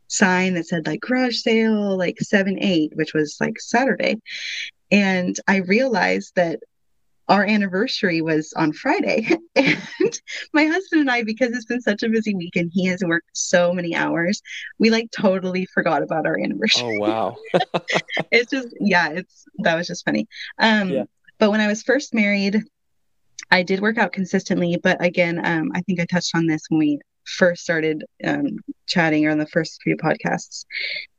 sign 0.09 0.55
that 0.55 0.67
said 0.67 0.87
like 0.87 1.01
garage 1.01 1.39
sale 1.39 1.97
like 1.97 2.19
seven 2.21 2.59
eight 2.61 2.91
which 2.97 3.15
was 3.15 3.37
like 3.41 3.61
saturday. 3.61 4.17
And 4.91 5.37
i 5.47 5.57
realized 5.59 6.33
that 6.35 6.59
our 7.31 7.45
anniversary 7.45 8.21
was 8.21 8.53
on 8.55 8.73
Friday. 8.73 9.31
and 9.55 10.21
my 10.53 10.67
husband 10.67 11.03
and 11.03 11.11
I, 11.11 11.23
because 11.23 11.53
it's 11.53 11.65
been 11.65 11.81
such 11.81 12.03
a 12.03 12.09
busy 12.09 12.35
week 12.35 12.57
and 12.57 12.71
he 12.75 12.87
has 12.87 13.03
worked 13.07 13.31
so 13.33 13.73
many 13.73 13.95
hours, 13.95 14.43
we 14.81 14.91
like 14.91 15.11
totally 15.13 15.65
forgot 15.67 16.03
about 16.03 16.27
our 16.27 16.39
anniversary. 16.39 16.99
Oh 17.01 17.07
wow. 17.07 17.37
it's 18.33 18.51
just 18.51 18.75
yeah, 18.81 19.11
it's 19.11 19.45
that 19.61 19.77
was 19.77 19.87
just 19.87 20.05
funny. 20.05 20.27
Um 20.59 20.91
yeah. 20.91 21.05
but 21.39 21.53
when 21.53 21.61
I 21.61 21.69
was 21.69 21.85
first 21.85 22.13
married, 22.13 22.65
I 23.53 23.63
did 23.63 23.81
work 23.81 23.97
out 23.97 24.13
consistently, 24.13 24.77
but 24.83 25.03
again, 25.03 25.41
um, 25.45 25.71
I 25.75 25.83
think 25.83 26.01
I 26.01 26.07
touched 26.07 26.35
on 26.35 26.47
this 26.47 26.63
when 26.69 26.81
we 26.81 26.99
first 27.25 27.63
started 27.63 28.05
um, 28.25 28.59
chatting 28.87 29.27
or 29.27 29.31
on 29.31 29.39
the 29.39 29.47
first 29.47 29.81
few 29.83 29.97
podcasts. 29.97 30.65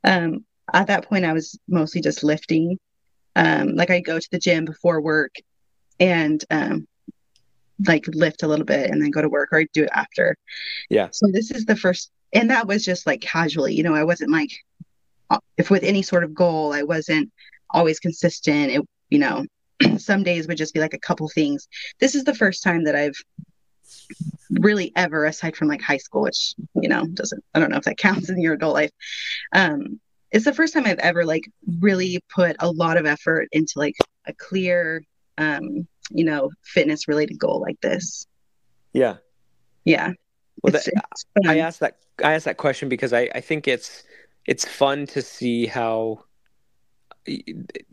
Um, 0.04 0.44
at 0.72 0.86
that 0.86 1.06
point, 1.08 1.24
I 1.24 1.32
was 1.32 1.58
mostly 1.68 2.00
just 2.00 2.24
lifting. 2.24 2.78
Um, 3.36 3.74
like 3.76 3.90
I 3.90 4.00
go 4.00 4.18
to 4.18 4.28
the 4.30 4.38
gym 4.38 4.64
before 4.64 5.00
work 5.00 5.34
and 6.00 6.44
um, 6.50 6.86
like 7.86 8.06
lift 8.08 8.42
a 8.42 8.48
little 8.48 8.64
bit 8.64 8.90
and 8.90 9.00
then 9.00 9.10
go 9.10 9.22
to 9.22 9.28
work 9.28 9.50
or 9.52 9.64
do 9.72 9.84
it 9.84 9.90
after. 9.92 10.36
Yeah. 10.90 11.08
So 11.12 11.26
this 11.32 11.50
is 11.50 11.64
the 11.64 11.76
first, 11.76 12.10
and 12.32 12.50
that 12.50 12.66
was 12.66 12.84
just 12.84 13.06
like 13.06 13.20
casually, 13.20 13.74
you 13.74 13.82
know, 13.82 13.94
I 13.94 14.04
wasn't 14.04 14.30
like, 14.30 14.50
uh, 15.30 15.38
if 15.56 15.70
with 15.70 15.82
any 15.82 16.02
sort 16.02 16.24
of 16.24 16.34
goal, 16.34 16.72
I 16.72 16.82
wasn't 16.82 17.30
always 17.70 17.98
consistent. 17.98 18.70
It, 18.70 18.82
you 19.10 19.18
know, 19.18 19.44
some 19.98 20.22
days 20.22 20.48
would 20.48 20.58
just 20.58 20.74
be 20.74 20.80
like 20.80 20.94
a 20.94 20.98
couple 20.98 21.28
things. 21.28 21.68
This 22.00 22.14
is 22.14 22.24
the 22.24 22.34
first 22.34 22.62
time 22.62 22.84
that 22.84 22.94
I've 22.94 23.16
really 24.50 24.92
ever, 24.96 25.24
aside 25.24 25.56
from 25.56 25.68
like 25.68 25.82
high 25.82 25.96
school, 25.98 26.22
which, 26.22 26.54
you 26.74 26.88
know, 26.88 27.06
doesn't, 27.06 27.42
I 27.54 27.60
don't 27.60 27.70
know 27.70 27.78
if 27.78 27.84
that 27.84 27.96
counts 27.98 28.30
in 28.30 28.40
your 28.40 28.54
adult 28.54 28.74
life. 28.74 28.90
Um, 29.52 30.00
it's 30.30 30.46
the 30.46 30.54
first 30.54 30.72
time 30.72 30.86
I've 30.86 30.98
ever 30.98 31.26
like 31.26 31.44
really 31.80 32.20
put 32.34 32.56
a 32.58 32.70
lot 32.70 32.96
of 32.96 33.04
effort 33.04 33.48
into 33.52 33.74
like 33.76 33.94
a 34.26 34.32
clear 34.32 35.02
um, 35.38 35.86
you 36.10 36.24
know, 36.24 36.50
fitness 36.62 37.08
related 37.08 37.38
goal 37.38 37.60
like 37.60 37.80
this. 37.80 38.26
Yeah. 38.92 39.16
Yeah. 39.84 40.12
Well, 40.62 40.74
it's, 40.74 40.84
that, 40.84 41.04
it's 41.12 41.48
I 41.48 41.58
asked 41.58 41.80
that 41.80 41.96
I 42.22 42.34
asked 42.34 42.44
that 42.44 42.56
question 42.56 42.88
because 42.88 43.12
I, 43.12 43.28
I 43.34 43.40
think 43.40 43.66
it's 43.66 44.04
it's 44.46 44.66
fun 44.66 45.06
to 45.06 45.22
see 45.22 45.66
how 45.66 46.24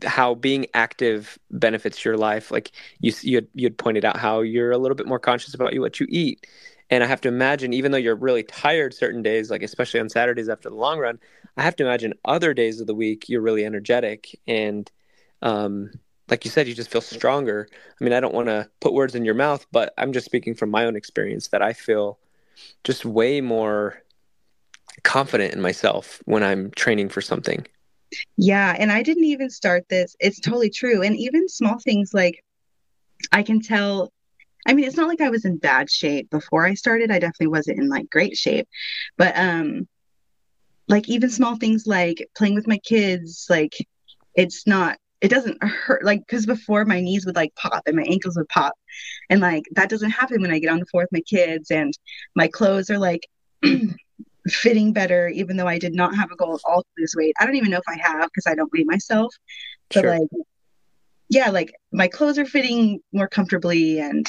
how 0.04 0.34
being 0.34 0.66
active 0.74 1.38
benefits 1.50 2.04
your 2.04 2.16
life. 2.16 2.50
Like 2.50 2.72
you 3.00 3.12
you 3.22 3.36
had, 3.36 3.48
you 3.54 3.66
had 3.66 3.78
pointed 3.78 4.04
out 4.04 4.16
how 4.16 4.40
you're 4.40 4.72
a 4.72 4.78
little 4.78 4.94
bit 4.94 5.06
more 5.06 5.18
conscious 5.18 5.54
about 5.54 5.76
what 5.78 6.00
you 6.00 6.06
eat, 6.08 6.46
and 6.90 7.02
I 7.02 7.06
have 7.06 7.20
to 7.22 7.28
imagine 7.28 7.72
even 7.72 7.92
though 7.92 7.98
you're 7.98 8.16
really 8.16 8.42
tired 8.42 8.92
certain 8.94 9.22
days, 9.22 9.50
like 9.50 9.62
especially 9.62 10.00
on 10.00 10.08
Saturdays 10.08 10.48
after 10.48 10.68
the 10.68 10.76
long 10.76 10.98
run, 10.98 11.18
I 11.56 11.62
have 11.62 11.76
to 11.76 11.84
imagine 11.84 12.14
other 12.24 12.54
days 12.54 12.80
of 12.80 12.86
the 12.86 12.94
week 12.94 13.28
you're 13.28 13.40
really 13.40 13.64
energetic 13.64 14.38
and 14.46 14.90
um, 15.42 15.90
like 16.30 16.44
you 16.44 16.50
said, 16.50 16.68
you 16.68 16.74
just 16.74 16.90
feel 16.90 17.00
stronger. 17.00 17.68
I 17.72 18.04
mean, 18.04 18.12
I 18.12 18.20
don't 18.20 18.34
want 18.34 18.46
to 18.46 18.68
put 18.80 18.92
words 18.92 19.14
in 19.14 19.24
your 19.24 19.34
mouth, 19.34 19.66
but 19.72 19.92
I'm 19.98 20.12
just 20.12 20.26
speaking 20.26 20.54
from 20.54 20.70
my 20.70 20.86
own 20.86 20.96
experience 20.96 21.48
that 21.48 21.62
I 21.62 21.72
feel 21.72 22.18
just 22.84 23.04
way 23.04 23.40
more 23.40 24.02
confident 25.02 25.54
in 25.54 25.60
myself 25.60 26.22
when 26.26 26.42
I'm 26.42 26.70
training 26.72 27.08
for 27.08 27.20
something. 27.20 27.66
Yeah, 28.36 28.74
and 28.78 28.90
I 28.90 29.02
didn't 29.02 29.24
even 29.24 29.50
start 29.50 29.88
this. 29.88 30.16
It's 30.20 30.40
totally 30.40 30.70
true. 30.70 31.02
And 31.02 31.16
even 31.16 31.48
small 31.48 31.78
things 31.78 32.12
like 32.14 32.44
I 33.32 33.42
can 33.42 33.60
tell 33.60 34.12
I 34.66 34.74
mean, 34.74 34.84
it's 34.84 34.96
not 34.96 35.08
like 35.08 35.22
I 35.22 35.30
was 35.30 35.46
in 35.46 35.56
bad 35.56 35.90
shape 35.90 36.28
before 36.28 36.66
I 36.66 36.74
started. 36.74 37.10
I 37.10 37.18
definitely 37.18 37.46
wasn't 37.46 37.78
in 37.78 37.88
like 37.88 38.10
great 38.10 38.36
shape. 38.36 38.68
But 39.16 39.36
um 39.36 39.88
like 40.88 41.08
even 41.08 41.30
small 41.30 41.56
things 41.56 41.86
like 41.86 42.28
playing 42.36 42.56
with 42.56 42.66
my 42.66 42.78
kids, 42.78 43.46
like 43.48 43.76
it's 44.34 44.66
not 44.66 44.98
it 45.20 45.28
doesn't 45.28 45.62
hurt 45.62 46.04
like 46.04 46.20
because 46.20 46.46
before 46.46 46.84
my 46.84 47.00
knees 47.00 47.26
would 47.26 47.36
like 47.36 47.54
pop 47.54 47.82
and 47.86 47.96
my 47.96 48.02
ankles 48.04 48.36
would 48.36 48.48
pop. 48.48 48.74
And 49.28 49.40
like 49.40 49.64
that 49.72 49.88
doesn't 49.88 50.10
happen 50.10 50.40
when 50.40 50.50
i 50.50 50.58
get 50.58 50.70
on 50.70 50.80
the 50.80 50.86
floor 50.86 51.04
with 51.04 51.12
my 51.12 51.20
kids 51.20 51.70
and 51.70 51.92
my 52.34 52.48
clothes 52.48 52.90
are 52.90 52.98
like 52.98 53.28
fitting 54.48 54.92
better 54.92 55.28
even 55.28 55.56
though 55.56 55.68
i 55.68 55.78
did 55.78 55.94
not 55.94 56.16
have 56.16 56.30
a 56.32 56.36
goal 56.36 56.54
at 56.54 56.60
all 56.64 56.82
to 56.82 56.88
lose 56.98 57.14
weight. 57.16 57.34
I 57.38 57.46
don't 57.46 57.56
even 57.56 57.70
know 57.70 57.78
if 57.78 57.88
i 57.88 57.98
have 57.98 58.28
because 58.28 58.50
i 58.50 58.54
don't 58.54 58.72
weigh 58.72 58.84
myself 58.84 59.34
but 59.92 60.02
sure. 60.02 60.18
like 60.18 60.28
yeah 61.28 61.50
like 61.50 61.72
my 61.92 62.08
clothes 62.08 62.38
are 62.38 62.46
fitting 62.46 63.00
more 63.12 63.28
comfortably 63.28 64.00
and 64.00 64.26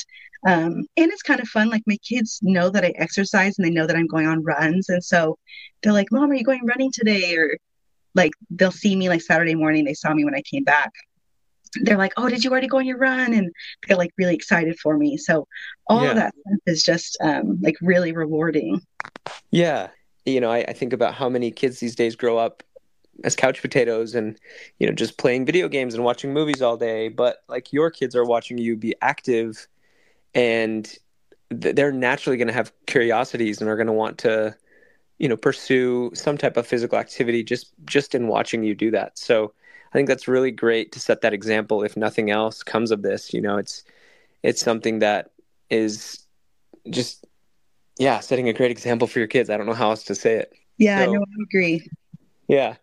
um 0.48 0.86
and 0.98 1.12
it's 1.12 1.24
kind 1.24 1.40
of 1.40 1.48
fun 1.48 1.70
like 1.70 1.84
my 1.88 1.98
kids 2.08 2.40
know 2.42 2.70
that 2.70 2.84
i 2.84 2.94
exercise 2.98 3.58
and 3.58 3.66
they 3.66 3.72
know 3.72 3.88
that 3.88 3.96
i'm 3.96 4.08
going 4.08 4.28
on 4.28 4.44
runs. 4.44 4.90
And 4.90 5.04
so 5.04 5.38
they're 5.82 5.94
like 5.94 6.12
mom 6.12 6.30
are 6.32 6.36
you 6.36 6.44
going 6.44 6.66
running 6.66 6.92
today? 6.92 7.36
or 7.38 7.58
like 8.16 8.32
they'll 8.50 8.72
see 8.72 8.96
me 8.96 9.10
like 9.10 9.22
Saturday 9.22 9.56
morning. 9.56 9.86
They 9.86 9.94
saw 9.94 10.14
me 10.14 10.26
when 10.26 10.36
I 10.36 10.42
came 10.42 10.64
back. 10.64 10.92
They're 11.82 11.98
like, 11.98 12.14
"Oh, 12.18 12.30
did 12.30 12.44
you 12.44 12.52
already 12.52 12.68
go 12.68 12.78
on 12.78 12.86
your 12.86 12.98
run?" 12.98 13.34
And 13.34 13.52
they're 13.88 13.98
like 13.98 14.12
really 14.18 14.36
excited 14.36 14.78
for 14.80 14.98
me. 14.98 15.18
So 15.18 15.48
all 15.88 16.04
yeah. 16.04 16.10
of 16.10 16.16
that 16.18 16.34
is 16.66 16.84
just 16.84 17.18
um, 17.22 17.60
like 17.62 17.78
really 17.82 18.12
rewarding. 18.12 18.82
Yeah, 19.52 19.90
you 20.26 20.42
know, 20.42 20.52
I, 20.52 20.60
I 20.60 20.74
think 20.74 20.94
about 20.94 21.14
how 21.14 21.30
many 21.30 21.52
kids 21.52 21.80
these 21.80 21.96
days 21.96 22.16
grow 22.16 22.38
up 22.38 22.64
as 23.24 23.36
couch 23.36 23.62
potatoes 23.62 24.16
and 24.16 24.38
you 24.80 24.88
know 24.88 24.94
just 24.94 25.18
playing 25.18 25.46
video 25.46 25.68
games 25.68 25.94
and 25.94 26.04
watching 26.04 26.34
movies 26.34 26.62
all 26.62 26.78
day. 26.78 27.08
But 27.08 27.38
like 27.48 27.72
your 27.72 27.90
kids 27.90 28.16
are 28.16 28.26
watching 28.26 28.58
you 28.58 28.76
be 28.76 28.94
active, 29.02 29.68
and 30.34 30.94
they're 31.50 31.92
naturally 31.92 32.38
going 32.38 32.48
to 32.48 32.54
have 32.54 32.72
curiosities 32.86 33.62
and 33.62 33.70
are 33.70 33.76
going 33.76 33.88
to 33.88 33.94
want 33.94 34.18
to 34.20 34.56
you 35.22 35.30
know 35.30 35.38
pursue 35.38 36.10
some 36.16 36.36
type 36.36 36.58
of 36.58 36.66
physical 36.66 36.98
activity 36.98 37.44
just 37.44 37.72
just 37.86 38.16
in 38.16 38.28
watching 38.28 38.64
you 38.64 38.74
do 38.74 38.90
that. 38.92 39.18
So 39.20 39.54
i 39.94 39.94
think 39.94 40.08
that's 40.08 40.28
really 40.28 40.52
great 40.52 40.92
to 40.94 41.00
set 41.00 41.22
that 41.22 41.34
example. 41.34 41.84
If 41.84 41.96
nothing 41.96 42.32
else 42.32 42.64
comes 42.64 42.90
of 42.90 43.04
this 43.04 43.32
you 43.34 43.40
know 43.40 43.58
it's 43.58 43.84
it's 44.42 44.62
something 44.62 45.00
that 45.00 45.30
is 45.70 46.26
just 46.90 47.28
yeah 48.00 48.20
setting 48.20 48.50
a 48.50 48.54
great 48.54 48.72
example 48.72 49.08
for 49.08 49.20
your 49.20 49.28
kids. 49.28 49.52
I 49.52 49.58
don't 49.58 49.68
know 49.68 49.74
how 49.84 49.92
else 49.92 50.04
to 50.06 50.16
say 50.16 50.34
it. 50.38 50.54
Yeah 50.80 51.06
so, 51.06 51.14
no 51.14 51.20
i 51.20 51.44
agree. 51.44 51.88
Yeah. 52.48 52.76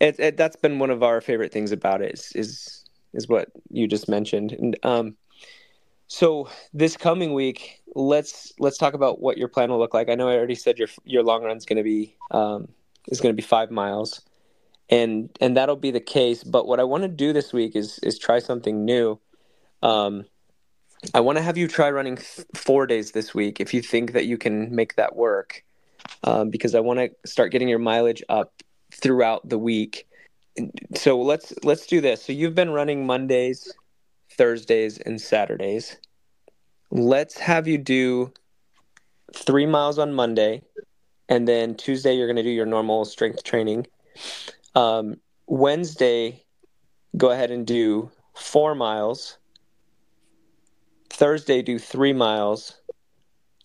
It, 0.00 0.18
it, 0.18 0.36
that's 0.36 0.56
been 0.56 0.78
one 0.78 0.90
of 0.90 1.02
our 1.04 1.20
favorite 1.20 1.52
things 1.52 1.70
about 1.70 2.02
it 2.02 2.14
is 2.14 2.32
is, 2.34 2.84
is 3.14 3.28
what 3.28 3.48
you 3.70 3.86
just 3.86 4.08
mentioned. 4.08 4.50
And 4.52 4.76
um 4.82 5.16
so 6.08 6.48
this 6.72 6.96
coming 6.96 7.34
week, 7.34 7.82
let's 7.94 8.52
let's 8.58 8.78
talk 8.78 8.94
about 8.94 9.20
what 9.20 9.38
your 9.38 9.48
plan 9.48 9.70
will 9.70 9.78
look 9.78 9.94
like. 9.94 10.08
I 10.08 10.14
know 10.14 10.28
I 10.28 10.36
already 10.36 10.54
said 10.54 10.78
your 10.78 10.88
your 11.04 11.22
long 11.22 11.42
run 11.42 11.56
is 11.56 11.64
going 11.64 11.78
to 11.78 11.82
be 11.82 12.16
um, 12.30 12.68
is 13.08 13.20
going 13.20 13.34
to 13.34 13.36
be 13.36 13.46
five 13.46 13.70
miles, 13.70 14.22
and 14.88 15.30
and 15.40 15.56
that'll 15.56 15.76
be 15.76 15.90
the 15.90 16.00
case. 16.00 16.44
But 16.44 16.66
what 16.66 16.78
I 16.78 16.84
want 16.84 17.02
to 17.02 17.08
do 17.08 17.32
this 17.32 17.52
week 17.52 17.74
is 17.74 17.98
is 18.00 18.18
try 18.18 18.38
something 18.38 18.84
new. 18.84 19.18
Um, 19.82 20.26
I 21.12 21.20
want 21.20 21.38
to 21.38 21.42
have 21.42 21.56
you 21.56 21.68
try 21.68 21.90
running 21.90 22.18
four 22.54 22.86
days 22.86 23.12
this 23.12 23.34
week 23.34 23.60
if 23.60 23.74
you 23.74 23.82
think 23.82 24.12
that 24.12 24.26
you 24.26 24.38
can 24.38 24.74
make 24.74 24.96
that 24.96 25.16
work, 25.16 25.64
um, 26.24 26.50
because 26.50 26.74
I 26.74 26.80
want 26.80 27.00
to 27.00 27.10
start 27.28 27.52
getting 27.52 27.68
your 27.68 27.78
mileage 27.78 28.22
up 28.28 28.62
throughout 28.92 29.48
the 29.48 29.58
week. 29.58 30.06
So 30.94 31.20
let's 31.20 31.52
let's 31.64 31.86
do 31.86 32.00
this. 32.00 32.22
So 32.22 32.32
you've 32.32 32.54
been 32.54 32.70
running 32.70 33.06
Mondays, 33.06 33.72
Thursdays, 34.36 34.98
and 34.98 35.20
Saturdays. 35.20 35.96
Let's 36.90 37.38
have 37.38 37.66
you 37.66 37.78
do 37.78 38.32
three 39.34 39.66
miles 39.66 39.98
on 39.98 40.12
Monday, 40.12 40.62
and 41.28 41.46
then 41.46 41.74
Tuesday 41.74 42.14
you're 42.14 42.26
going 42.26 42.36
to 42.36 42.42
do 42.42 42.50
your 42.50 42.66
normal 42.66 43.04
strength 43.04 43.42
training. 43.42 43.86
Um, 44.74 45.16
Wednesday, 45.46 46.44
go 47.16 47.30
ahead 47.30 47.50
and 47.50 47.66
do 47.66 48.10
four 48.34 48.74
miles. 48.74 49.38
Thursday, 51.10 51.62
do 51.62 51.78
three 51.78 52.12
miles. 52.12 52.80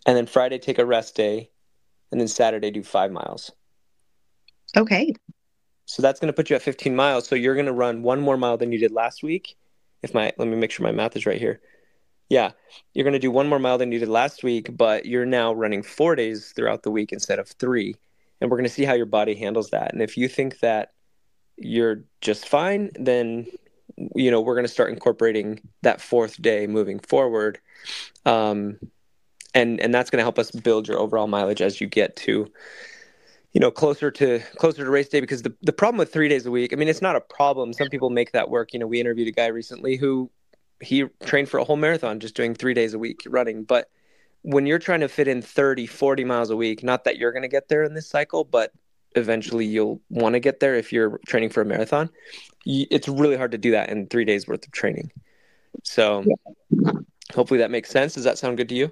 And 0.06 0.18
then 0.18 0.26
Friday, 0.26 0.58
take 0.58 0.80
a 0.80 0.86
rest 0.86 1.16
day. 1.16 1.50
And 2.12 2.20
then 2.20 2.28
Saturday, 2.28 2.72
do 2.72 2.84
five 2.84 3.12
miles. 3.12 3.52
Okay. 4.76 5.14
So 5.86 6.02
that's 6.02 6.20
going 6.20 6.28
to 6.28 6.34
put 6.34 6.50
you 6.50 6.56
at 6.56 6.62
15 6.62 6.96
miles. 6.96 7.28
So 7.28 7.36
you're 7.36 7.56
going 7.56 7.66
to 7.66 7.74
run 7.74 8.02
one 8.04 8.22
more 8.22 8.38
mile 8.38 8.58
than 8.58 8.72
you 8.72 8.80
did 8.80 8.92
last 8.92 9.24
week 9.24 9.58
if 10.04 10.14
my 10.14 10.32
let 10.38 10.48
me 10.48 10.56
make 10.56 10.72
sure 10.72 10.86
my 10.86 10.92
math 10.92 11.16
is 11.16 11.26
right 11.26 11.40
here. 11.40 11.60
Yeah, 12.30 12.52
you're 12.94 13.04
going 13.04 13.14
to 13.14 13.20
do 13.20 13.32
one 13.32 13.50
more 13.50 13.60
mile 13.60 13.78
than 13.78 13.92
you 13.92 14.00
did 14.00 14.08
last 14.08 14.44
week, 14.44 14.76
but 14.78 15.06
you're 15.06 15.26
now 15.26 15.54
running 15.54 15.84
four 15.84 16.16
days 16.16 16.54
throughout 16.56 16.84
the 16.84 16.92
week 16.92 17.12
instead 17.12 17.40
of 17.40 17.50
three. 17.50 17.96
And 18.40 18.50
we're 18.50 18.58
going 18.58 18.70
to 18.70 18.74
see 18.74 18.86
how 18.86 18.94
your 18.94 19.06
body 19.06 19.36
handles 19.36 19.72
that. 19.72 19.92
And 19.92 20.02
if 20.02 20.18
you 20.18 20.30
think 20.30 20.60
that 20.60 20.94
you're 21.58 22.04
just 22.22 22.48
fine, 22.48 22.90
then 22.96 23.48
you 24.16 24.32
know 24.32 24.42
we're 24.42 24.56
going 24.56 24.66
to 24.66 24.72
start 24.72 24.92
incorporating 24.92 25.62
that 25.82 26.02
fourth 26.02 26.42
day 26.42 26.68
moving 26.68 27.00
forward. 27.00 27.60
Um, 28.26 28.80
and 29.54 29.80
and 29.80 29.94
that's 29.94 30.10
going 30.10 30.20
to 30.20 30.24
help 30.26 30.40
us 30.40 30.52
build 30.52 30.88
your 30.88 31.00
overall 31.00 31.28
mileage 31.28 31.62
as 31.62 31.82
you 31.82 31.88
get 31.88 32.16
to 32.18 32.50
you 33.54 33.60
know 33.60 33.72
closer 33.72 34.10
to 34.12 34.40
closer 34.56 34.84
to 34.84 34.90
race 34.90 35.10
day 35.10 35.20
because 35.20 35.42
the, 35.42 35.54
the 35.62 35.74
problem 35.74 35.98
with 35.98 36.12
three 36.12 36.30
days 36.30 36.46
a 36.46 36.52
week 36.52 36.72
i 36.74 36.76
mean 36.76 36.88
it's 36.88 37.02
not 37.02 37.16
a 37.16 37.22
problem. 37.22 37.74
Some 37.74 37.90
people 37.90 38.10
make 38.10 38.32
that 38.32 38.50
work. 38.50 38.74
You 38.74 38.80
know 38.80 38.88
we 38.88 39.00
interviewed 39.00 39.28
a 39.28 39.32
guy 39.32 39.48
recently 39.48 39.98
who 39.98 40.30
he 40.80 41.06
trained 41.24 41.50
for 41.50 41.60
a 41.60 41.64
whole 41.64 41.78
marathon 41.78 42.20
just 42.20 42.36
doing 42.36 42.56
three 42.56 42.74
days 42.74 42.94
a 42.94 43.00
week 43.00 43.22
running. 43.28 43.64
But 43.64 43.90
when 44.44 44.66
you're 44.66 44.80
trying 44.80 45.02
to 45.02 45.08
fit 45.08 45.28
in 45.28 45.42
30 45.42 45.86
40 45.86 46.24
miles 46.24 46.50
a 46.50 46.56
week 46.56 46.84
not 46.84 47.04
that 47.04 47.18
you're 47.18 47.32
going 47.32 47.44
to 47.44 47.48
get 47.48 47.68
there 47.68 47.84
in 47.84 47.94
this 47.94 48.08
cycle 48.08 48.44
but 48.44 48.72
eventually 49.16 49.66
you'll 49.66 50.02
want 50.10 50.34
to 50.34 50.40
get 50.40 50.60
there 50.60 50.76
if 50.76 50.92
you're 50.92 51.20
training 51.28 51.50
for 51.50 51.62
a 51.62 51.66
marathon 51.66 52.10
it's 52.66 53.08
really 53.08 53.38
hard 53.38 53.52
to 53.52 53.58
do 53.58 53.72
that 53.72 53.90
in 53.90 54.08
three 54.08 54.26
days 54.26 54.48
worth 54.48 54.66
of 54.66 54.72
training. 54.72 55.12
So 55.84 56.24
hopefully 57.34 57.60
that 57.60 57.72
makes 57.72 57.90
sense. 57.90 58.14
Does 58.14 58.24
that 58.24 58.38
sound 58.38 58.58
good 58.58 58.70
to 58.70 58.76
you 58.76 58.92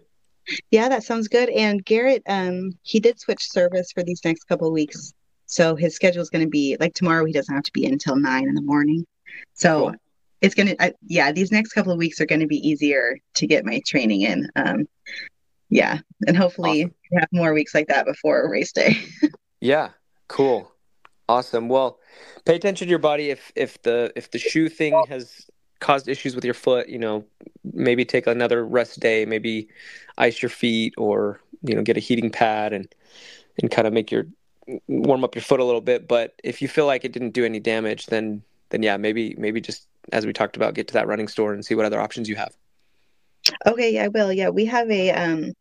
yeah, 0.71 0.89
that 0.89 1.03
sounds 1.03 1.27
good. 1.27 1.49
And 1.49 1.83
Garrett, 1.83 2.23
um, 2.27 2.71
he 2.83 2.99
did 2.99 3.19
switch 3.19 3.49
service 3.49 3.91
for 3.91 4.03
these 4.03 4.21
next 4.23 4.45
couple 4.45 4.67
of 4.67 4.73
weeks. 4.73 5.13
So 5.45 5.75
his 5.75 5.95
schedule 5.95 6.21
is 6.21 6.29
going 6.29 6.45
to 6.45 6.49
be 6.49 6.77
like 6.79 6.93
tomorrow. 6.93 7.25
He 7.25 7.33
doesn't 7.33 7.53
have 7.53 7.63
to 7.63 7.73
be 7.73 7.85
in 7.85 7.93
until 7.93 8.15
nine 8.15 8.47
in 8.47 8.55
the 8.55 8.61
morning. 8.61 9.05
So 9.53 9.79
cool. 9.79 9.95
it's 10.41 10.55
going 10.55 10.75
to, 10.75 10.93
yeah, 11.07 11.31
these 11.31 11.51
next 11.51 11.73
couple 11.73 11.91
of 11.91 11.97
weeks 11.97 12.21
are 12.21 12.25
going 12.25 12.41
to 12.41 12.47
be 12.47 12.67
easier 12.67 13.17
to 13.35 13.47
get 13.47 13.65
my 13.65 13.81
training 13.85 14.21
in. 14.21 14.47
Um, 14.55 14.87
yeah, 15.69 15.99
and 16.25 16.35
hopefully 16.35 16.83
awesome. 16.83 16.95
have 17.19 17.29
more 17.31 17.53
weeks 17.53 17.75
like 17.75 17.87
that 17.87 18.05
before 18.05 18.49
race 18.49 18.71
day. 18.71 18.97
yeah, 19.61 19.89
cool, 20.27 20.71
awesome. 21.27 21.69
Well, 21.69 21.99
pay 22.45 22.55
attention 22.55 22.87
to 22.87 22.89
your 22.89 22.99
body. 22.99 23.29
If 23.29 23.51
if 23.55 23.81
the 23.83 24.11
if 24.15 24.31
the 24.31 24.39
shoe 24.39 24.67
thing 24.69 24.99
has 25.09 25.45
caused 25.79 26.07
issues 26.07 26.35
with 26.35 26.45
your 26.45 26.53
foot, 26.53 26.89
you 26.89 26.99
know, 26.99 27.25
maybe 27.73 28.05
take 28.05 28.27
another 28.27 28.65
rest 28.65 28.99
day, 28.99 29.25
maybe 29.25 29.67
ice 30.17 30.41
your 30.41 30.49
feet 30.49 30.93
or, 30.97 31.39
you 31.61 31.75
know, 31.75 31.81
get 31.81 31.97
a 31.97 32.01
heating 32.01 32.29
pad 32.29 32.73
and 32.73 32.93
and 33.61 33.71
kind 33.71 33.87
of 33.87 33.93
make 33.93 34.11
your 34.11 34.25
warm 34.87 35.23
up 35.23 35.35
your 35.35 35.41
foot 35.41 35.59
a 35.59 35.63
little 35.63 35.81
bit, 35.81 36.07
but 36.07 36.39
if 36.43 36.61
you 36.61 36.67
feel 36.67 36.85
like 36.85 37.03
it 37.03 37.11
didn't 37.11 37.31
do 37.31 37.45
any 37.45 37.59
damage, 37.59 38.07
then 38.07 38.43
then 38.69 38.83
yeah, 38.83 38.97
maybe 38.97 39.35
maybe 39.37 39.61
just 39.61 39.87
as 40.11 40.25
we 40.25 40.33
talked 40.33 40.55
about, 40.55 40.73
get 40.73 40.87
to 40.87 40.93
that 40.93 41.07
running 41.07 41.27
store 41.27 41.53
and 41.53 41.65
see 41.65 41.75
what 41.75 41.85
other 41.85 41.99
options 41.99 42.29
you 42.29 42.35
have. 42.35 42.55
Okay, 43.65 43.93
yeah, 43.93 44.05
I 44.05 44.07
will. 44.09 44.31
Yeah, 44.31 44.49
we 44.49 44.65
have 44.65 44.89
a 44.91 45.11
um 45.11 45.53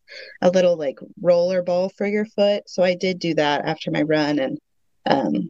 a 0.43 0.51
little 0.51 0.77
like 0.77 0.99
roller 1.21 1.63
ball 1.63 1.91
for 1.91 2.07
your 2.07 2.27
foot. 2.27 2.69
So 2.69 2.83
I 2.83 2.95
did 2.95 3.19
do 3.19 3.35
that 3.35 3.65
after 3.65 3.91
my 3.91 4.03
run 4.03 4.39
and 4.39 4.59
um 5.07 5.49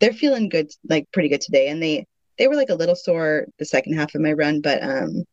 they're 0.00 0.12
feeling 0.12 0.48
good 0.48 0.70
like 0.88 1.10
pretty 1.12 1.28
good 1.28 1.40
today 1.40 1.68
and 1.68 1.82
they 1.82 2.06
they 2.38 2.48
were 2.48 2.56
like 2.56 2.70
a 2.70 2.74
little 2.74 2.96
sore 2.96 3.46
the 3.58 3.64
second 3.64 3.94
half 3.94 4.14
of 4.14 4.20
my 4.20 4.32
run, 4.32 4.60
but 4.60 4.82
um, 4.82 5.24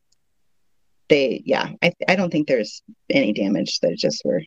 they 1.10 1.42
yeah, 1.46 1.70
I 1.82 1.94
I 2.08 2.16
don't 2.16 2.32
think 2.32 2.48
there's 2.48 2.82
any 3.10 3.34
damage. 3.34 3.80
They 3.80 3.96
just 3.96 4.24
were 4.26 4.42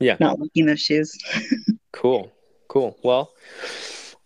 yeah 0.00 0.16
not 0.20 0.38
liking 0.38 0.66
those 0.66 0.80
shoes. 0.80 1.16
cool, 1.92 2.30
cool. 2.68 2.98
Well, 3.02 3.32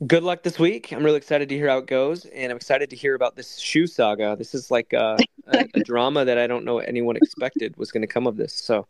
good 0.06 0.22
luck 0.22 0.42
this 0.42 0.58
week. 0.58 0.92
I'm 0.92 1.04
really 1.04 1.18
excited 1.18 1.48
to 1.48 1.56
hear 1.56 1.68
how 1.68 1.78
it 1.78 1.86
goes, 1.86 2.24
and 2.26 2.50
I'm 2.50 2.56
excited 2.56 2.90
to 2.90 2.96
hear 2.96 3.14
about 3.14 3.36
this 3.36 3.58
shoe 3.58 3.86
saga. 3.86 4.36
This 4.36 4.54
is 4.54 4.70
like 4.70 4.92
a, 4.92 5.16
a, 5.46 5.66
a 5.74 5.80
drama 5.84 6.24
that 6.24 6.38
I 6.38 6.46
don't 6.46 6.64
know 6.64 6.78
anyone 6.78 7.16
expected 7.16 7.76
was 7.76 7.92
going 7.92 8.02
to 8.02 8.08
come 8.08 8.26
of 8.26 8.36
this. 8.36 8.52
So 8.52 8.86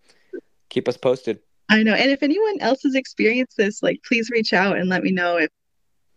keep 0.70 0.88
us 0.88 0.96
posted. 0.96 1.40
I 1.68 1.82
know, 1.82 1.92
and 1.92 2.10
if 2.10 2.22
anyone 2.22 2.60
else 2.60 2.82
has 2.84 2.94
experienced 2.94 3.58
this, 3.58 3.82
like 3.82 4.00
please 4.06 4.30
reach 4.30 4.54
out 4.54 4.78
and 4.78 4.88
let 4.88 5.02
me 5.02 5.10
know 5.10 5.36
if 5.36 5.50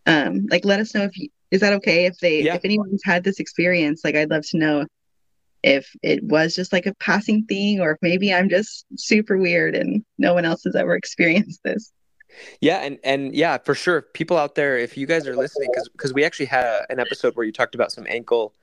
um 0.08 0.48
like 0.50 0.64
let 0.64 0.80
us 0.80 0.96
know 0.96 1.04
if 1.04 1.18
you, 1.18 1.30
is 1.52 1.62
that 1.62 1.74
okay 1.74 2.06
if 2.06 2.18
they 2.20 2.44
yeah. 2.44 2.56
if 2.56 2.66
anyone's 2.66 3.02
had 3.04 3.24
this 3.24 3.40
experience? 3.40 4.02
Like, 4.04 4.16
I'd 4.16 4.30
love 4.30 4.46
to 4.48 4.58
know 4.58 4.86
if 5.64 5.94
it 6.02 6.24
was 6.24 6.56
just 6.56 6.74
like 6.74 6.86
a 6.86 6.96
passing 6.96 7.46
thing, 7.46 7.82
or 7.82 7.92
if 7.92 7.98
maybe 8.02 8.34
I'm 8.34 8.50
just 8.50 8.86
super 8.96 9.38
weird 9.38 9.76
and 9.76 10.04
no 10.18 10.34
one 10.34 10.46
else 10.46 10.64
has 10.64 10.76
ever 10.76 10.96
experienced 10.96 11.62
this. 11.64 11.92
Yeah, 12.62 12.78
and 12.78 12.98
and 13.04 13.36
yeah, 13.36 13.58
for 13.58 13.76
sure. 13.76 14.02
People 14.02 14.38
out 14.38 14.56
there, 14.56 14.78
if 14.78 14.98
you 14.98 15.06
guys 15.06 15.28
are 15.28 15.36
listening, 15.36 15.70
because 15.72 15.90
because 15.90 16.14
we 16.14 16.24
actually 16.24 16.46
had 16.46 16.66
a, 16.66 16.86
an 16.90 17.00
episode 17.00 17.36
where 17.36 17.46
you 17.46 17.52
talked 17.52 17.76
about 17.76 17.92
some 17.92 18.08
ankle 18.08 18.54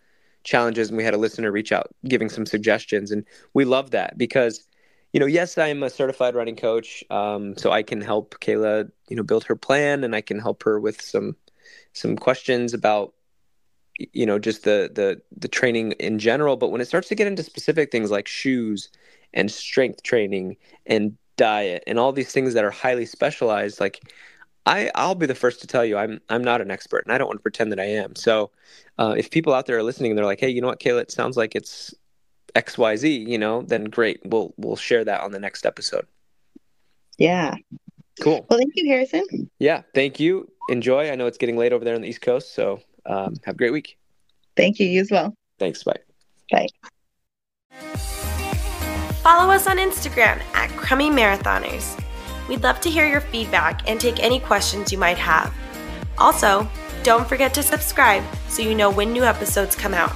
challenges, 0.42 0.88
and 0.88 0.96
we 0.96 1.04
had 1.04 1.14
a 1.14 1.18
listener 1.18 1.52
reach 1.52 1.72
out 1.72 1.88
giving 2.06 2.30
some 2.30 2.46
suggestions, 2.46 3.10
and 3.10 3.24
we 3.52 3.64
love 3.64 3.90
that 3.90 4.16
because 4.16 4.66
you 5.12 5.20
know, 5.20 5.26
yes, 5.26 5.56
I'm 5.56 5.82
a 5.82 5.90
certified 5.90 6.34
running 6.34 6.56
coach, 6.56 7.02
um, 7.10 7.56
so 7.56 7.70
I 7.70 7.82
can 7.82 8.00
help 8.00 8.38
Kayla, 8.40 8.90
you 9.08 9.16
know, 9.16 9.22
build 9.22 9.44
her 9.44 9.56
plan, 9.56 10.04
and 10.04 10.14
I 10.14 10.20
can 10.20 10.38
help 10.38 10.62
her 10.64 10.78
with 10.78 11.00
some 11.00 11.36
some 11.92 12.16
questions 12.16 12.74
about 12.74 13.14
you 13.98 14.24
know 14.24 14.38
just 14.38 14.64
the 14.64 14.90
the 14.94 15.20
the 15.36 15.48
training 15.48 15.92
in 15.92 16.18
general. 16.18 16.56
But 16.56 16.70
when 16.70 16.80
it 16.80 16.88
starts 16.88 17.08
to 17.08 17.14
get 17.14 17.26
into 17.26 17.42
specific 17.42 17.90
things 17.90 18.10
like 18.10 18.28
shoes 18.28 18.90
and 19.34 19.50
strength 19.50 20.02
training 20.02 20.56
and 20.86 21.16
diet 21.36 21.84
and 21.86 21.98
all 21.98 22.12
these 22.12 22.32
things 22.32 22.54
that 22.54 22.64
are 22.64 22.70
highly 22.70 23.06
specialized, 23.06 23.80
like 23.80 24.00
I 24.66 24.90
I'll 24.94 25.14
be 25.14 25.26
the 25.26 25.34
first 25.34 25.60
to 25.60 25.66
tell 25.66 25.84
you 25.84 25.96
I'm 25.96 26.20
I'm 26.28 26.42
not 26.42 26.60
an 26.60 26.70
expert, 26.70 27.04
and 27.04 27.12
I 27.12 27.18
don't 27.18 27.28
want 27.28 27.38
to 27.38 27.42
pretend 27.42 27.72
that 27.72 27.80
I 27.80 27.86
am. 27.86 28.14
So 28.14 28.50
uh, 28.98 29.14
if 29.16 29.30
people 29.30 29.54
out 29.54 29.66
there 29.66 29.78
are 29.78 29.82
listening 29.82 30.12
and 30.12 30.18
they're 30.18 30.26
like, 30.26 30.40
hey, 30.40 30.48
you 30.50 30.60
know 30.60 30.68
what, 30.68 30.80
Kayla, 30.80 31.02
it 31.02 31.10
sounds 31.10 31.36
like 31.36 31.54
it's 31.54 31.94
XYZ, 32.54 33.26
you 33.26 33.38
know, 33.38 33.62
then 33.62 33.84
great. 33.84 34.20
We'll 34.24 34.54
we'll 34.56 34.76
share 34.76 35.04
that 35.04 35.20
on 35.22 35.32
the 35.32 35.38
next 35.38 35.66
episode. 35.66 36.06
Yeah. 37.16 37.54
Cool. 38.20 38.46
Well, 38.48 38.58
thank 38.58 38.72
you, 38.74 38.88
Harrison. 38.88 39.50
Yeah, 39.58 39.82
thank 39.94 40.18
you. 40.18 40.50
Enjoy. 40.68 41.10
I 41.10 41.14
know 41.14 41.26
it's 41.26 41.38
getting 41.38 41.56
late 41.56 41.72
over 41.72 41.84
there 41.84 41.94
on 41.94 42.02
the 42.02 42.08
East 42.08 42.20
Coast, 42.20 42.54
so 42.54 42.80
um, 43.06 43.34
have 43.44 43.54
a 43.54 43.58
great 43.58 43.72
week. 43.72 43.98
Thank 44.56 44.78
you. 44.78 44.86
You 44.86 45.00
as 45.00 45.10
well. 45.10 45.34
Thanks. 45.58 45.82
Bye. 45.82 45.96
Bye. 46.50 46.68
Follow 49.22 49.52
us 49.52 49.66
on 49.66 49.76
Instagram 49.78 50.40
at 50.54 50.70
Crummy 50.70 51.10
Marathoners. 51.10 51.98
We'd 52.48 52.62
love 52.62 52.80
to 52.80 52.90
hear 52.90 53.06
your 53.06 53.20
feedback 53.20 53.88
and 53.88 54.00
take 54.00 54.22
any 54.22 54.40
questions 54.40 54.90
you 54.90 54.98
might 54.98 55.18
have. 55.18 55.52
Also, 56.16 56.68
don't 57.02 57.28
forget 57.28 57.54
to 57.54 57.62
subscribe 57.62 58.24
so 58.48 58.62
you 58.62 58.74
know 58.74 58.90
when 58.90 59.12
new 59.12 59.24
episodes 59.24 59.76
come 59.76 59.94
out. 59.94 60.12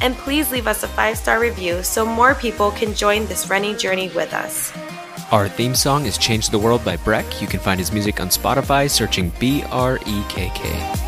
And 0.00 0.16
please 0.16 0.50
leave 0.50 0.66
us 0.66 0.82
a 0.82 0.88
five 0.88 1.18
star 1.18 1.40
review 1.40 1.82
so 1.82 2.04
more 2.04 2.34
people 2.34 2.70
can 2.72 2.94
join 2.94 3.26
this 3.26 3.50
running 3.50 3.76
journey 3.76 4.08
with 4.10 4.32
us. 4.32 4.72
Our 5.32 5.48
theme 5.48 5.74
song 5.74 6.04
is 6.04 6.18
Change 6.18 6.50
the 6.50 6.58
World 6.58 6.84
by 6.84 6.98
Brekk. 6.98 7.40
You 7.40 7.46
can 7.46 7.58
find 7.58 7.80
his 7.80 7.90
music 7.90 8.20
on 8.20 8.28
Spotify 8.28 8.90
searching 8.90 9.32
B 9.40 9.62
R 9.70 9.96
E 10.04 10.24
K 10.28 10.52
K. 10.54 11.01